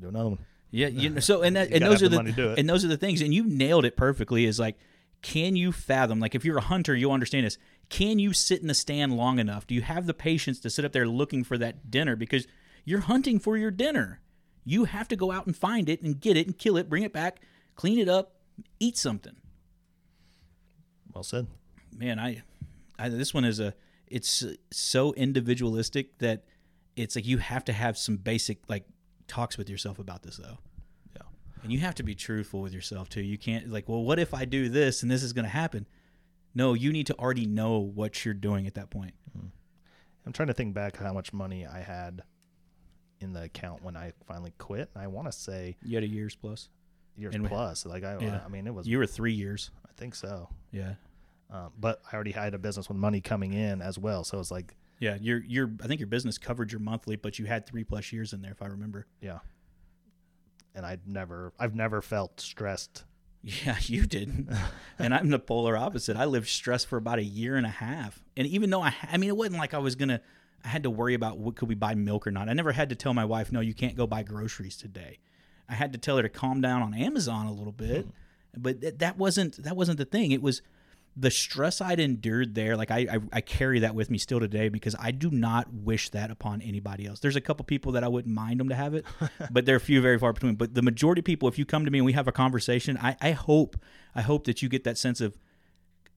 Do 0.00 0.08
another 0.08 0.30
one. 0.30 0.38
Yeah, 0.70 0.88
you 0.88 1.10
know, 1.10 1.20
so 1.20 1.42
and 1.42 1.56
that, 1.56 1.68
You 1.70 1.74
and 1.76 1.80
gotta 1.82 1.90
those 1.92 2.00
have 2.00 2.06
are 2.06 2.10
the 2.10 2.16
the, 2.16 2.22
money 2.22 2.30
to 2.32 2.36
do 2.36 2.50
it. 2.52 2.58
and 2.58 2.68
those 2.68 2.84
are 2.84 2.88
the 2.88 2.96
things, 2.96 3.20
and 3.22 3.32
you 3.32 3.44
nailed 3.44 3.84
it 3.84 3.96
perfectly. 3.96 4.44
Is 4.44 4.58
like, 4.58 4.76
can 5.22 5.56
you 5.56 5.72
fathom? 5.72 6.20
Like, 6.20 6.34
if 6.34 6.44
you're 6.44 6.58
a 6.58 6.62
hunter, 6.62 6.94
you'll 6.94 7.12
understand 7.12 7.46
this. 7.46 7.58
Can 7.90 8.18
you 8.18 8.32
sit 8.32 8.60
in 8.60 8.66
the 8.66 8.74
stand 8.74 9.16
long 9.16 9.38
enough? 9.38 9.66
Do 9.66 9.74
you 9.74 9.82
have 9.82 10.06
the 10.06 10.14
patience 10.14 10.58
to 10.60 10.70
sit 10.70 10.84
up 10.84 10.92
there 10.92 11.06
looking 11.06 11.44
for 11.44 11.56
that 11.58 11.90
dinner 11.90 12.16
because 12.16 12.46
you're 12.84 13.00
hunting 13.00 13.38
for 13.38 13.56
your 13.56 13.70
dinner? 13.70 14.20
You 14.64 14.84
have 14.84 15.08
to 15.08 15.16
go 15.16 15.30
out 15.30 15.46
and 15.46 15.56
find 15.56 15.88
it 15.88 16.00
and 16.02 16.18
get 16.18 16.36
it 16.36 16.46
and 16.46 16.56
kill 16.58 16.76
it, 16.78 16.88
bring 16.88 17.02
it 17.02 17.12
back, 17.12 17.40
clean 17.76 17.98
it 17.98 18.08
up, 18.08 18.32
eat 18.80 18.96
something. 18.96 19.34
Well 21.12 21.22
said. 21.22 21.46
man 21.96 22.18
i, 22.18 22.42
I 22.98 23.08
this 23.08 23.32
one 23.32 23.44
is 23.44 23.60
a 23.60 23.74
it's 24.08 24.44
so 24.72 25.12
individualistic 25.14 26.18
that 26.18 26.44
it's 26.96 27.14
like 27.16 27.26
you 27.26 27.38
have 27.38 27.64
to 27.66 27.72
have 27.72 27.96
some 27.96 28.16
basic 28.16 28.58
like 28.68 28.84
talks 29.28 29.56
with 29.58 29.68
yourself 29.70 29.98
about 29.98 30.22
this 30.22 30.36
though 30.36 30.58
Yeah. 31.16 31.22
and 31.62 31.72
you 31.72 31.78
have 31.80 31.94
to 31.96 32.02
be 32.02 32.14
truthful 32.14 32.60
with 32.60 32.72
yourself 32.72 33.08
too 33.08 33.22
you 33.22 33.38
can't 33.38 33.70
like 33.70 33.88
well 33.88 34.02
what 34.02 34.18
if 34.18 34.34
i 34.34 34.44
do 34.44 34.68
this 34.68 35.02
and 35.02 35.10
this 35.10 35.22
is 35.22 35.32
going 35.32 35.44
to 35.44 35.50
happen 35.50 35.86
no 36.54 36.74
you 36.74 36.92
need 36.92 37.06
to 37.08 37.18
already 37.18 37.46
know 37.46 37.78
what 37.78 38.24
you're 38.24 38.34
doing 38.34 38.66
at 38.66 38.74
that 38.74 38.90
point 38.90 39.14
I'm 40.26 40.32
trying 40.32 40.48
to 40.48 40.54
think 40.54 40.72
back 40.72 40.96
how 40.96 41.12
much 41.12 41.34
money 41.34 41.66
I 41.66 41.80
had 41.80 42.22
in 43.20 43.34
the 43.34 43.42
account 43.42 43.82
when 43.82 43.94
I 43.94 44.14
finally 44.26 44.54
quit. 44.56 44.88
I 44.96 45.06
want 45.06 45.30
to 45.30 45.32
say 45.32 45.76
you 45.82 45.96
had 45.96 46.02
a 46.02 46.08
year's 46.08 46.34
plus 46.34 46.70
years 47.14 47.34
And 47.34 47.42
we- 47.42 47.50
plus. 47.50 47.84
Like 47.84 48.04
I, 48.04 48.16
Yeah. 48.18 48.40
I 48.42 48.48
mean, 48.48 48.66
it 48.66 48.72
was. 48.72 48.86
you 48.88 48.96
were 48.96 49.06
three 49.06 49.34
years 49.34 49.70
I 49.86 49.92
think 49.98 50.14
so. 50.14 50.48
yeah 50.72 50.94
Um, 51.50 51.72
but 51.78 52.00
I 52.10 52.14
already 52.14 52.30
had 52.32 52.54
a 52.54 52.58
business 52.58 52.88
with 52.88 52.96
money 52.96 53.20
coming 53.20 53.52
in 53.52 53.82
as 53.82 53.98
well, 53.98 54.24
so 54.24 54.40
it's 54.40 54.50
like, 54.50 54.74
yeah 55.04 55.16
your 55.20 55.38
your 55.44 55.70
i 55.82 55.86
think 55.86 56.00
your 56.00 56.06
business 56.06 56.38
covered 56.38 56.72
your 56.72 56.80
monthly 56.80 57.16
but 57.16 57.38
you 57.38 57.44
had 57.44 57.66
three 57.66 57.84
plus 57.84 58.12
years 58.12 58.32
in 58.32 58.40
there 58.42 58.52
if 58.52 58.62
i 58.62 58.66
remember 58.66 59.06
yeah. 59.20 59.38
And 60.74 60.84
I'd 60.84 61.06
never, 61.06 61.52
I've 61.58 61.74
never 61.74 62.02
felt 62.02 62.40
stressed. 62.40 63.04
Yeah, 63.66 63.76
you 63.82 64.06
didn't. 64.06 64.48
and 64.98 65.14
I'm 65.14 65.28
the 65.28 65.38
polar 65.38 65.76
opposite. 65.76 66.16
I 66.16 66.24
lived 66.24 66.48
stressed 66.48 66.86
for 66.86 66.96
about 66.96 67.18
a 67.18 67.22
year 67.22 67.56
and 67.56 67.66
a 67.66 67.76
half. 67.86 68.24
And 68.38 68.46
even 68.46 68.70
though 68.70 68.80
I, 68.80 68.94
I 69.02 69.18
mean, 69.18 69.28
it 69.28 69.36
wasn't 69.36 69.58
like 69.58 69.74
I 69.74 69.78
was 69.78 69.96
going 69.96 70.08
to, 70.08 70.22
I 70.64 70.68
had 70.68 70.84
to 70.84 70.90
worry 70.90 71.12
about 71.12 71.36
what 71.36 71.54
could 71.54 71.68
we 71.68 71.74
buy 71.74 71.94
milk 71.94 72.26
or 72.26 72.30
not. 72.30 72.48
I 72.48 72.54
never 72.54 72.72
had 72.72 72.88
to 72.88 72.94
tell 72.94 73.12
my 73.12 73.26
wife, 73.26 73.52
no, 73.52 73.60
you 73.60 73.74
can't 73.74 73.96
go 73.96 74.06
buy 74.06 74.22
groceries 74.22 74.78
today. 74.78 75.18
I 75.68 75.74
had 75.74 75.92
to 75.92 75.98
tell 75.98 76.16
her 76.16 76.22
to 76.22 76.30
calm 76.30 76.62
down 76.62 76.80
on 76.80 76.94
Amazon 76.94 77.44
a 77.46 77.52
little 77.52 77.70
bit. 77.70 78.06
Hmm. 78.06 78.10
But 78.62 78.80
th- 78.80 78.94
that 78.96 79.18
wasn't, 79.18 79.62
that 79.62 79.76
wasn't 79.76 79.98
the 79.98 80.06
thing. 80.06 80.32
It 80.32 80.40
was 80.40 80.62
the 81.16 81.30
stress 81.30 81.80
I'd 81.80 82.00
endured 82.00 82.54
there. 82.54 82.76
Like 82.76 82.90
I, 82.90 82.98
I, 82.98 83.18
I 83.34 83.40
carry 83.40 83.80
that 83.80 83.94
with 83.94 84.10
me 84.10 84.18
still 84.18 84.40
today 84.40 84.68
because 84.68 84.96
I 84.98 85.12
do 85.12 85.30
not 85.30 85.72
wish 85.72 86.10
that 86.10 86.30
upon 86.30 86.60
anybody 86.60 87.06
else. 87.06 87.20
There's 87.20 87.36
a 87.36 87.40
couple 87.40 87.64
people 87.64 87.92
that 87.92 88.02
I 88.02 88.08
wouldn't 88.08 88.34
mind 88.34 88.58
them 88.58 88.68
to 88.68 88.74
have 88.74 88.94
it, 88.94 89.04
but 89.50 89.64
they're 89.64 89.78
few, 89.78 90.00
very 90.00 90.18
far 90.18 90.32
between. 90.32 90.56
But 90.56 90.74
the 90.74 90.82
majority 90.82 91.20
of 91.20 91.24
people, 91.24 91.48
if 91.48 91.58
you 91.58 91.64
come 91.64 91.84
to 91.84 91.90
me 91.90 91.98
and 91.98 92.06
we 92.06 92.14
have 92.14 92.26
a 92.26 92.32
conversation, 92.32 92.98
I, 93.00 93.16
I 93.20 93.30
hope, 93.30 93.76
I 94.14 94.22
hope 94.22 94.44
that 94.44 94.62
you 94.62 94.68
get 94.68 94.84
that 94.84 94.98
sense 94.98 95.20
of 95.20 95.38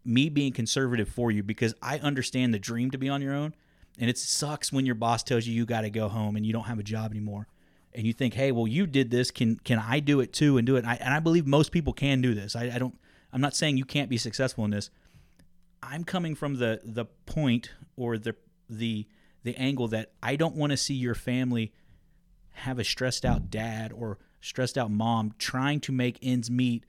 me 0.04 0.30
being 0.30 0.54
conservative 0.54 1.10
for 1.10 1.32
you 1.32 1.44
because 1.44 1.76
I 1.82 2.00
understand 2.00 2.54
the 2.54 2.60
dream 2.60 2.90
to 2.92 2.98
be 2.98 3.10
on 3.10 3.22
your 3.22 3.34
own. 3.34 3.54
And 4.00 4.10
it 4.10 4.18
sucks 4.18 4.72
when 4.72 4.86
your 4.86 4.96
boss 4.96 5.24
tells 5.24 5.46
you 5.46 5.54
you 5.54 5.66
got 5.66 5.82
to 5.82 5.90
go 5.90 6.08
home 6.08 6.36
and 6.36 6.46
you 6.46 6.54
don't 6.54 6.66
have 6.66 6.80
a 6.80 6.84
job 6.84 7.12
anymore. 7.12 7.48
And 7.94 8.06
you 8.06 8.14
think, 8.14 8.36
hey, 8.36 8.52
well, 8.52 8.68
you 8.68 8.86
did 8.86 9.10
this. 9.10 9.32
Can 9.32 9.58
can 9.58 9.80
I 9.80 10.00
do 10.00 10.20
it 10.20 10.32
too? 10.32 10.58
And 10.58 10.68
do 10.68 10.76
it. 10.76 10.80
And 10.80 10.88
I, 10.88 10.96
and 10.96 11.14
I 11.14 11.20
believe 11.20 11.48
most 11.48 11.72
people 11.72 11.94
can 11.94 12.22
do 12.22 12.36
this. 12.36 12.56
I, 12.56 12.66
I 12.76 12.80
don't. 12.80 12.96
I'm 13.38 13.42
not 13.42 13.56
saying 13.56 13.78
you 13.78 13.86
can't 13.86 14.10
be 14.10 14.18
successful 14.18 14.66
in 14.66 14.72
this. 14.72 14.90
I'm 15.84 16.04
coming 16.04 16.34
from 16.34 16.56
the 16.56 16.82
the 16.84 17.06
point 17.28 17.70
or 17.96 18.18
the 18.18 18.34
the 18.68 19.06
the 19.44 19.56
angle 19.58 19.88
that 19.90 20.14
I 20.24 20.38
don't 20.38 20.56
want 20.56 20.72
to 20.72 20.78
see 20.78 20.96
your 20.96 21.14
family 21.14 21.72
have 22.54 22.80
a 22.80 22.84
stressed 22.84 23.24
out 23.24 23.52
dad 23.52 23.94
or 23.94 24.18
stressed 24.42 24.76
out 24.76 24.90
mom 24.90 25.36
trying 25.38 25.82
to 25.82 25.92
make 25.92 26.18
ends 26.24 26.50
meet, 26.50 26.84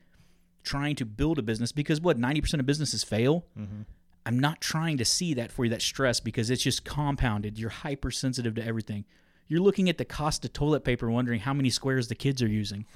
trying 0.63 0.95
to 0.95 1.05
build 1.05 1.37
a 1.37 1.43
business 1.43 1.71
because 1.71 2.01
what 2.01 2.17
90% 2.17 2.59
of 2.59 2.65
businesses 2.65 3.03
fail. 3.03 3.45
Mm-hmm. 3.55 3.81
I'm 4.25 4.39
not 4.39 4.59
trying 4.59 4.97
to 4.97 5.05
see 5.05 5.35
that 5.35 5.51
for 5.51 5.65
you 5.65 5.69
that 5.69 5.83
stress 5.83 6.19
because 6.19 6.49
it's 6.49 6.63
just 6.63 6.83
compounded. 6.83 7.59
You're 7.59 7.69
hypersensitive 7.69 8.55
to 8.55 8.65
everything. 8.65 9.05
You're 9.47 9.61
looking 9.61 9.87
at 9.87 9.99
the 9.99 10.05
cost 10.05 10.43
of 10.45 10.53
toilet 10.53 10.83
paper 10.83 11.11
wondering 11.11 11.41
how 11.41 11.53
many 11.53 11.69
squares 11.69 12.07
the 12.07 12.15
kids 12.15 12.41
are 12.41 12.47
using. 12.47 12.87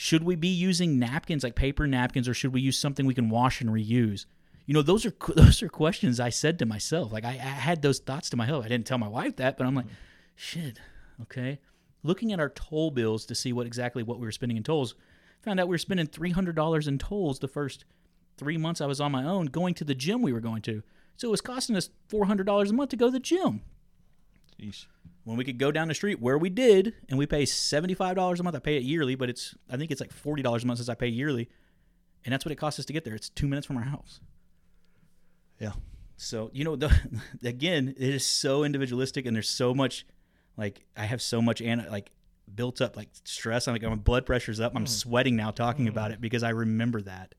Should 0.00 0.22
we 0.22 0.36
be 0.36 0.46
using 0.46 1.00
napkins 1.00 1.42
like 1.42 1.56
paper 1.56 1.84
napkins 1.84 2.28
or 2.28 2.32
should 2.32 2.52
we 2.52 2.60
use 2.60 2.78
something 2.78 3.04
we 3.04 3.14
can 3.14 3.30
wash 3.30 3.60
and 3.60 3.68
reuse? 3.68 4.26
You 4.64 4.74
know, 4.74 4.80
those 4.80 5.04
are 5.04 5.12
those 5.34 5.60
are 5.60 5.68
questions 5.68 6.20
I 6.20 6.28
said 6.28 6.60
to 6.60 6.66
myself. 6.66 7.10
Like 7.10 7.24
I, 7.24 7.30
I 7.30 7.32
had 7.32 7.82
those 7.82 7.98
thoughts 7.98 8.30
to 8.30 8.36
myself. 8.36 8.64
I 8.64 8.68
didn't 8.68 8.86
tell 8.86 8.98
my 8.98 9.08
wife 9.08 9.34
that, 9.36 9.58
but 9.58 9.66
I'm 9.66 9.74
like, 9.74 9.86
shit, 10.36 10.78
okay. 11.22 11.58
Looking 12.04 12.32
at 12.32 12.38
our 12.38 12.50
toll 12.50 12.92
bills 12.92 13.26
to 13.26 13.34
see 13.34 13.52
what 13.52 13.66
exactly 13.66 14.04
what 14.04 14.20
we 14.20 14.26
were 14.26 14.30
spending 14.30 14.56
in 14.56 14.62
tolls, 14.62 14.94
found 15.42 15.58
out 15.58 15.66
we 15.66 15.74
were 15.74 15.78
spending 15.78 16.06
three 16.06 16.30
hundred 16.30 16.54
dollars 16.54 16.86
in 16.86 16.98
tolls 16.98 17.40
the 17.40 17.48
first 17.48 17.84
three 18.36 18.56
months 18.56 18.80
I 18.80 18.86
was 18.86 19.00
on 19.00 19.10
my 19.10 19.24
own 19.24 19.46
going 19.46 19.74
to 19.74 19.84
the 19.84 19.96
gym 19.96 20.22
we 20.22 20.32
were 20.32 20.38
going 20.38 20.62
to. 20.62 20.84
So 21.16 21.26
it 21.26 21.32
was 21.32 21.40
costing 21.40 21.74
us 21.74 21.90
four 22.06 22.26
hundred 22.26 22.46
dollars 22.46 22.70
a 22.70 22.74
month 22.74 22.90
to 22.90 22.96
go 22.96 23.06
to 23.06 23.10
the 23.10 23.18
gym 23.18 23.62
when 25.28 25.36
we 25.36 25.44
could 25.44 25.58
go 25.58 25.70
down 25.70 25.88
the 25.88 25.94
street 25.94 26.22
where 26.22 26.38
we 26.38 26.48
did 26.48 26.94
and 27.10 27.18
we 27.18 27.26
pay 27.26 27.42
$75 27.42 28.40
a 28.40 28.42
month. 28.42 28.56
I 28.56 28.60
pay 28.60 28.78
it 28.78 28.82
yearly 28.82 29.14
but 29.14 29.28
it's 29.28 29.54
i 29.70 29.76
think 29.76 29.90
it's 29.90 30.00
like 30.00 30.14
$40 30.14 30.40
a 30.40 30.66
month 30.66 30.78
since 30.78 30.88
i 30.88 30.94
pay 30.94 31.08
yearly 31.08 31.50
and 32.24 32.32
that's 32.32 32.46
what 32.46 32.52
it 32.52 32.56
costs 32.56 32.80
us 32.80 32.86
to 32.86 32.92
get 32.92 33.04
there. 33.04 33.14
It's 33.14 33.28
two 33.28 33.46
minutes 33.46 33.66
from 33.66 33.76
our 33.76 33.84
house. 33.84 34.20
Yeah. 35.60 35.72
so 36.16 36.50
you 36.54 36.64
know 36.64 36.76
the, 36.76 36.90
again 37.44 37.94
it 37.98 38.14
is 38.14 38.24
so 38.24 38.64
individualistic 38.64 39.26
and 39.26 39.36
there's 39.36 39.48
so 39.48 39.74
much 39.74 40.06
like 40.56 40.84
i 40.96 41.04
have 41.04 41.20
so 41.20 41.42
much 41.42 41.60
and 41.60 41.86
like 41.90 42.10
built 42.54 42.80
up 42.80 42.96
like 42.96 43.10
stress. 43.24 43.68
I'm 43.68 43.74
like 43.74 43.82
my 43.82 43.94
blood 43.96 44.24
pressure's 44.24 44.60
up. 44.60 44.72
I'm 44.74 44.86
sweating 44.86 45.36
now 45.36 45.50
talking 45.50 45.88
about 45.88 46.10
it 46.10 46.22
because 46.22 46.42
i 46.42 46.50
remember 46.50 47.02
that. 47.02 47.34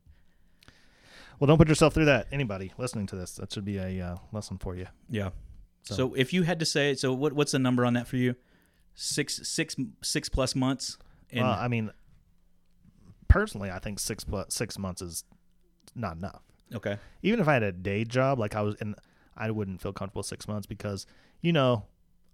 Well, 1.40 1.48
don't 1.48 1.58
put 1.58 1.70
yourself 1.70 1.94
through 1.94 2.06
that. 2.06 2.28
Anybody 2.32 2.74
listening 2.78 3.08
to 3.08 3.16
this, 3.16 3.36
that 3.38 3.52
should 3.54 3.64
be 3.64 3.78
a 3.78 4.06
uh, 4.06 4.18
lesson 4.32 4.60
for 4.60 4.76
you. 4.76 4.86
yeah 5.10 5.30
so, 5.84 5.96
So- 5.96 6.14
if 6.16 6.34
you 6.34 6.44
had 6.44 6.60
to 6.60 6.66
say 6.66 6.94
so 6.96 7.14
what, 7.14 7.34
what's 7.34 7.52
the 7.52 7.60
number 7.60 7.86
on 7.86 7.94
that 7.94 8.08
for 8.08 8.18
you 8.18 8.36
six 8.96 9.48
six 9.48 9.76
six 10.04 10.30
plus 10.30 10.56
months 10.56 10.98
and 11.32 11.42
well, 11.44 11.52
I 11.60 11.68
mean, 11.68 11.92
personally, 13.28 13.70
I 13.72 13.80
think 13.80 14.00
six 14.00 14.24
plus 14.24 14.54
six 14.54 14.78
months 14.78 15.02
is 15.02 15.24
not 15.96 16.18
enough. 16.18 16.42
okay 16.74 16.98
Even 17.22 17.40
if 17.40 17.48
I 17.48 17.54
had 17.54 17.64
a 17.64 17.72
day 17.72 18.04
job, 18.04 18.40
like 18.40 18.56
I 18.56 18.62
was, 18.62 18.76
in, 18.76 18.96
I 19.38 19.52
wouldn't 19.52 19.82
feel 19.82 19.94
comfortable 19.94 20.24
six 20.24 20.48
months 20.48 20.68
because 20.68 21.06
you 21.42 21.54
know. 21.54 21.86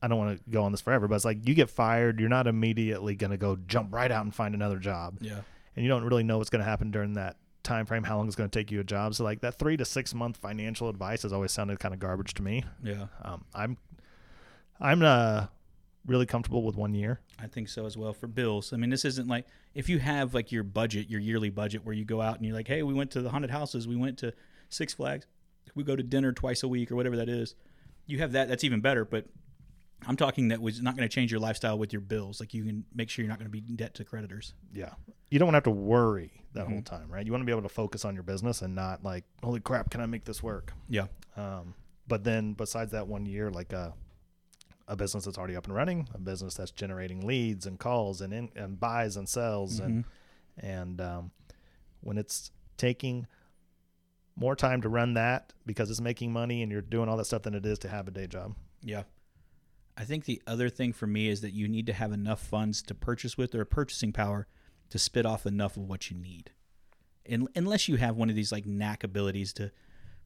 I 0.02 0.08
don't 0.08 0.20
want 0.20 0.38
to 0.44 0.50
go 0.52 0.62
on 0.64 0.72
this 0.72 0.82
forever, 0.82 1.08
but 1.08 1.16
it's 1.16 1.26
like 1.26 1.48
you 1.48 1.56
get 1.56 1.68
fired, 1.70 2.20
you're 2.20 2.30
not 2.30 2.46
immediately 2.46 3.16
going 3.16 3.32
to 3.32 3.38
go 3.38 3.56
jump 3.66 3.92
right 3.92 4.12
out 4.12 4.24
and 4.24 4.36
find 4.36 4.54
another 4.54 4.78
job. 4.78 5.18
yeah 5.22 5.40
and 5.76 5.84
you 5.84 5.90
don't 5.90 6.04
really 6.04 6.22
know 6.22 6.38
what's 6.38 6.50
going 6.52 6.60
to 6.64 6.66
happen 6.70 6.92
during 6.92 7.14
that 7.14 7.38
time 7.66 7.86
frame 7.86 8.04
how 8.04 8.18
long 8.18 8.28
it's 8.28 8.36
going 8.36 8.50
to 8.50 8.60
take 8.60 8.72
you 8.72 8.80
a 8.80 8.84
job 8.84 9.14
so 9.14 9.24
like 9.24 9.42
that 9.42 9.60
three 9.60 9.76
to 9.76 9.84
six 9.84 10.14
month 10.14 10.38
financial 10.38 10.88
advice 10.88 11.24
has 11.24 11.34
always 11.34 11.52
sounded 11.52 11.80
kind 11.80 11.94
of 11.94 12.00
garbage 12.00 12.34
to 12.34 12.42
me 12.42 12.64
yeah 12.84 13.08
um, 13.24 13.44
i'm 13.54 13.78
i'm 14.80 15.02
uh, 15.02 15.46
really 16.06 16.26
comfortable 16.26 16.64
with 16.64 16.76
one 16.76 16.94
year 16.94 17.20
I 17.40 17.48
think 17.48 17.70
so 17.70 17.86
as 17.86 17.98
well 17.98 18.14
for 18.14 18.28
bills. 18.28 18.72
I 18.72 18.78
mean, 18.78 18.90
this 18.90 19.06
isn't 19.06 19.28
like 19.28 19.46
if 19.74 19.90
you 19.90 20.00
have 20.00 20.34
like 20.34 20.52
your 20.52 20.64
budget, 20.64 21.10
your 21.10 21.20
yearly 21.20 21.50
budget, 21.50 21.86
where 21.86 21.94
you 21.94 22.06
go 22.06 22.22
out 22.22 22.38
and 22.38 22.46
you're 22.46 22.56
like, 22.56 22.68
hey, 22.68 22.84
we 22.84 22.94
went 22.94 23.12
to 23.12 23.22
the 23.22 23.30
haunted 23.30 23.52
houses, 23.52 23.88
we 23.88 23.96
went 23.96 24.18
to 24.20 24.34
Six 24.70 24.94
Flags, 24.94 25.28
we 25.76 25.84
go 25.84 25.96
to 25.96 26.04
dinner 26.04 26.32
twice 26.32 26.64
a 26.64 26.68
week 26.68 26.92
or 26.92 26.96
whatever 26.96 27.18
that 27.18 27.30
is. 27.30 27.56
You 28.08 28.20
have 28.20 28.32
that, 28.34 28.48
that's 28.48 28.64
even 28.64 28.82
better. 28.82 29.04
But 29.04 29.26
I'm 30.08 30.16
talking 30.18 30.50
that 30.50 30.62
was 30.62 30.82
not 30.82 30.96
going 30.96 31.08
to 31.08 31.14
change 31.14 31.32
your 31.32 31.40
lifestyle 31.40 31.78
with 31.78 31.92
your 31.94 32.02
bills. 32.02 32.40
Like 32.40 32.54
you 32.54 32.64
can 32.64 32.86
make 32.94 33.10
sure 33.10 33.24
you're 33.24 33.30
not 33.30 33.40
going 33.40 33.52
to 33.52 33.58
be 33.62 33.64
in 33.68 33.76
debt 33.76 33.96
to 33.96 34.04
creditors. 34.04 34.54
Yeah. 34.74 34.92
You 35.32 35.40
don't 35.40 35.48
want 35.48 35.54
to 35.54 35.58
have 35.70 35.76
to 35.76 35.82
worry 35.82 36.32
that 36.54 36.66
Mm-hmm. 36.66 36.74
whole 36.74 36.82
time, 36.84 37.10
right? 37.10 37.26
You 37.26 37.32
want 37.32 37.42
to 37.42 37.46
be 37.46 37.52
able 37.52 37.64
to 37.64 37.70
focus 37.70 38.06
on 38.06 38.14
your 38.14 38.24
business 38.24 38.62
and 38.62 38.76
not 38.76 39.04
like, 39.04 39.24
holy 39.44 39.60
crap, 39.60 39.90
can 39.90 40.02
I 40.02 40.06
make 40.06 40.24
this 40.26 40.44
work? 40.44 40.74
Yeah. 40.90 41.08
Um, 41.36 41.74
but 42.08 42.24
then 42.24 42.54
besides 42.54 42.92
that 42.92 43.08
one 43.08 43.26
year, 43.26 43.50
like 43.50 43.74
a, 43.74 43.94
a 44.88 44.96
business 44.96 45.26
that's 45.26 45.38
already 45.38 45.56
up 45.56 45.66
and 45.66 45.76
running, 45.76 46.08
a 46.14 46.20
business 46.20 46.54
that's 46.54 46.72
generating 46.72 47.26
leads 47.26 47.66
and 47.66 47.80
calls 47.80 48.22
and 48.22 48.32
in, 48.34 48.50
and 48.56 48.80
buys 48.80 49.18
and 49.18 49.28
sells 49.28 49.80
and 49.80 50.06
Mm-hmm. 50.06 50.66
and 50.68 51.02
um, 51.02 51.32
when 52.02 52.18
it's 52.20 52.52
taking 52.78 53.26
more 54.36 54.56
time 54.56 54.82
to 54.82 54.90
run 54.90 55.14
that 55.16 55.54
because 55.66 55.90
it's 55.90 56.02
making 56.02 56.32
money 56.32 56.62
and 56.62 56.72
you're 56.72 56.82
doing 56.82 57.10
all 57.10 57.18
that 57.18 57.26
stuff 57.26 57.42
than 57.44 57.56
it 57.56 57.66
is 57.66 57.80
to 57.80 57.88
have 57.90 58.08
a 58.08 58.12
day 58.12 58.28
job. 58.28 58.54
Yeah. 58.84 59.04
I 59.98 60.04
think 60.04 60.26
the 60.26 60.42
other 60.46 60.70
thing 60.70 60.94
for 60.94 61.08
me 61.08 61.30
is 61.30 61.42
that 61.42 61.54
you 61.54 61.68
need 61.68 61.88
to 61.88 61.94
have 61.94 62.12
enough 62.12 62.42
funds 62.42 62.82
to 62.84 62.94
purchase 62.94 63.38
with 63.38 63.56
or 63.56 63.64
purchasing 63.64 64.12
power 64.12 64.48
to 64.90 65.00
spit 65.00 65.26
off 65.26 65.46
enough 65.46 65.78
of 65.78 65.84
what 65.84 66.12
you 66.12 66.18
need. 66.18 66.52
And 67.26 67.48
unless 67.56 67.88
you 67.88 67.96
have 67.96 68.18
one 68.18 68.30
of 68.30 68.36
these 68.36 68.52
like 68.52 68.66
knack 68.66 69.04
abilities 69.04 69.54
to 69.54 69.72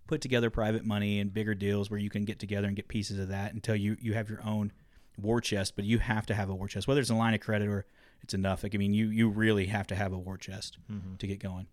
put 0.07 0.21
together 0.21 0.49
private 0.49 0.85
money 0.85 1.19
and 1.19 1.33
bigger 1.33 1.53
deals 1.53 1.89
where 1.89 1.99
you 1.99 2.09
can 2.09 2.25
get 2.25 2.39
together 2.39 2.67
and 2.67 2.75
get 2.75 2.87
pieces 2.87 3.19
of 3.19 3.29
that 3.29 3.53
until 3.53 3.75
you 3.75 3.95
you 4.01 4.13
have 4.15 4.29
your 4.29 4.43
own 4.43 4.71
war 5.17 5.39
chest, 5.39 5.75
but 5.75 5.85
you 5.85 5.99
have 5.99 6.25
to 6.25 6.33
have 6.33 6.49
a 6.49 6.55
war 6.55 6.67
chest, 6.67 6.87
whether 6.87 6.99
it's 6.99 7.09
a 7.09 7.15
line 7.15 7.33
of 7.33 7.39
credit 7.39 7.67
or 7.67 7.85
it's 8.23 8.33
enough. 8.33 8.63
Like 8.63 8.73
I 8.73 8.79
mean, 8.79 8.93
you 8.93 9.09
you 9.09 9.29
really 9.29 9.67
have 9.67 9.87
to 9.87 9.95
have 9.95 10.11
a 10.11 10.17
war 10.17 10.37
chest 10.37 10.77
mm-hmm. 10.91 11.15
to 11.15 11.27
get 11.27 11.39
going. 11.39 11.67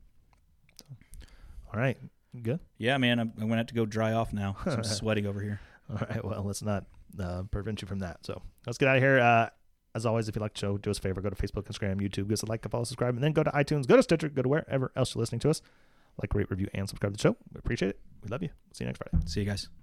All 1.73 1.81
right. 1.81 1.97
Good. 2.43 2.61
Yeah, 2.77 2.99
man, 2.99 3.19
I'm, 3.19 3.33
I'm 3.41 3.49
gonna 3.49 3.57
have 3.57 3.67
to 3.69 3.75
go 3.75 3.87
dry 3.87 4.13
off 4.13 4.33
now. 4.33 4.57
I'm 4.67 4.85
sweating 4.85 5.27
over 5.27 5.41
here. 5.41 5.61
All 5.91 6.07
right. 6.09 6.25
Well, 6.25 6.43
let's 6.45 6.63
not 6.63 6.85
uh, 7.21 7.43
prevent 7.51 7.83
you 7.83 7.89
from 7.89 8.01
that. 8.01 8.25
So 8.25 8.43
let's 8.67 8.79
get 8.79 8.89
out 8.89 8.97
of 8.97 9.03
here. 9.03 9.19
Uh, 9.19 9.49
as 9.95 10.05
always, 10.05 10.29
if 10.29 10.37
you 10.37 10.43
like 10.43 10.53
the 10.53 10.61
show, 10.61 10.77
do 10.77 10.91
us 10.91 10.99
a 10.99 11.01
favor. 11.01 11.23
Go 11.23 11.31
to 11.31 11.37
Facebook, 11.37 11.65
Instagram, 11.65 12.01
YouTube. 12.01 12.29
Give 12.29 12.33
us 12.33 12.43
a 12.43 12.47
like, 12.47 12.65
a 12.67 12.69
follow, 12.69 12.85
subscribe, 12.85 13.15
and 13.15 13.25
then 13.25 13.33
go 13.33 13.43
to 13.43 13.51
iTunes, 13.51 13.87
go 13.87 13.97
to 13.97 14.03
Stitcher, 14.03 14.29
go 14.29 14.43
to 14.43 14.49
wherever 14.49 14.93
else 14.95 15.15
you're 15.15 15.21
listening 15.21 15.41
to 15.41 15.51
us. 15.51 15.63
Like, 16.21 16.35
rate, 16.35 16.51
review, 16.51 16.69
and 16.75 16.89
subscribe 16.89 17.13
to 17.13 17.17
the 17.17 17.23
show. 17.23 17.37
We 17.53 17.59
appreciate 17.59 17.91
it. 17.91 18.01
We 18.23 18.29
love 18.29 18.43
you. 18.43 18.51
See 18.73 18.85
you 18.85 18.89
next 18.89 18.99
Friday. 18.99 19.25
See 19.27 19.41
you 19.41 19.47
guys. 19.47 19.69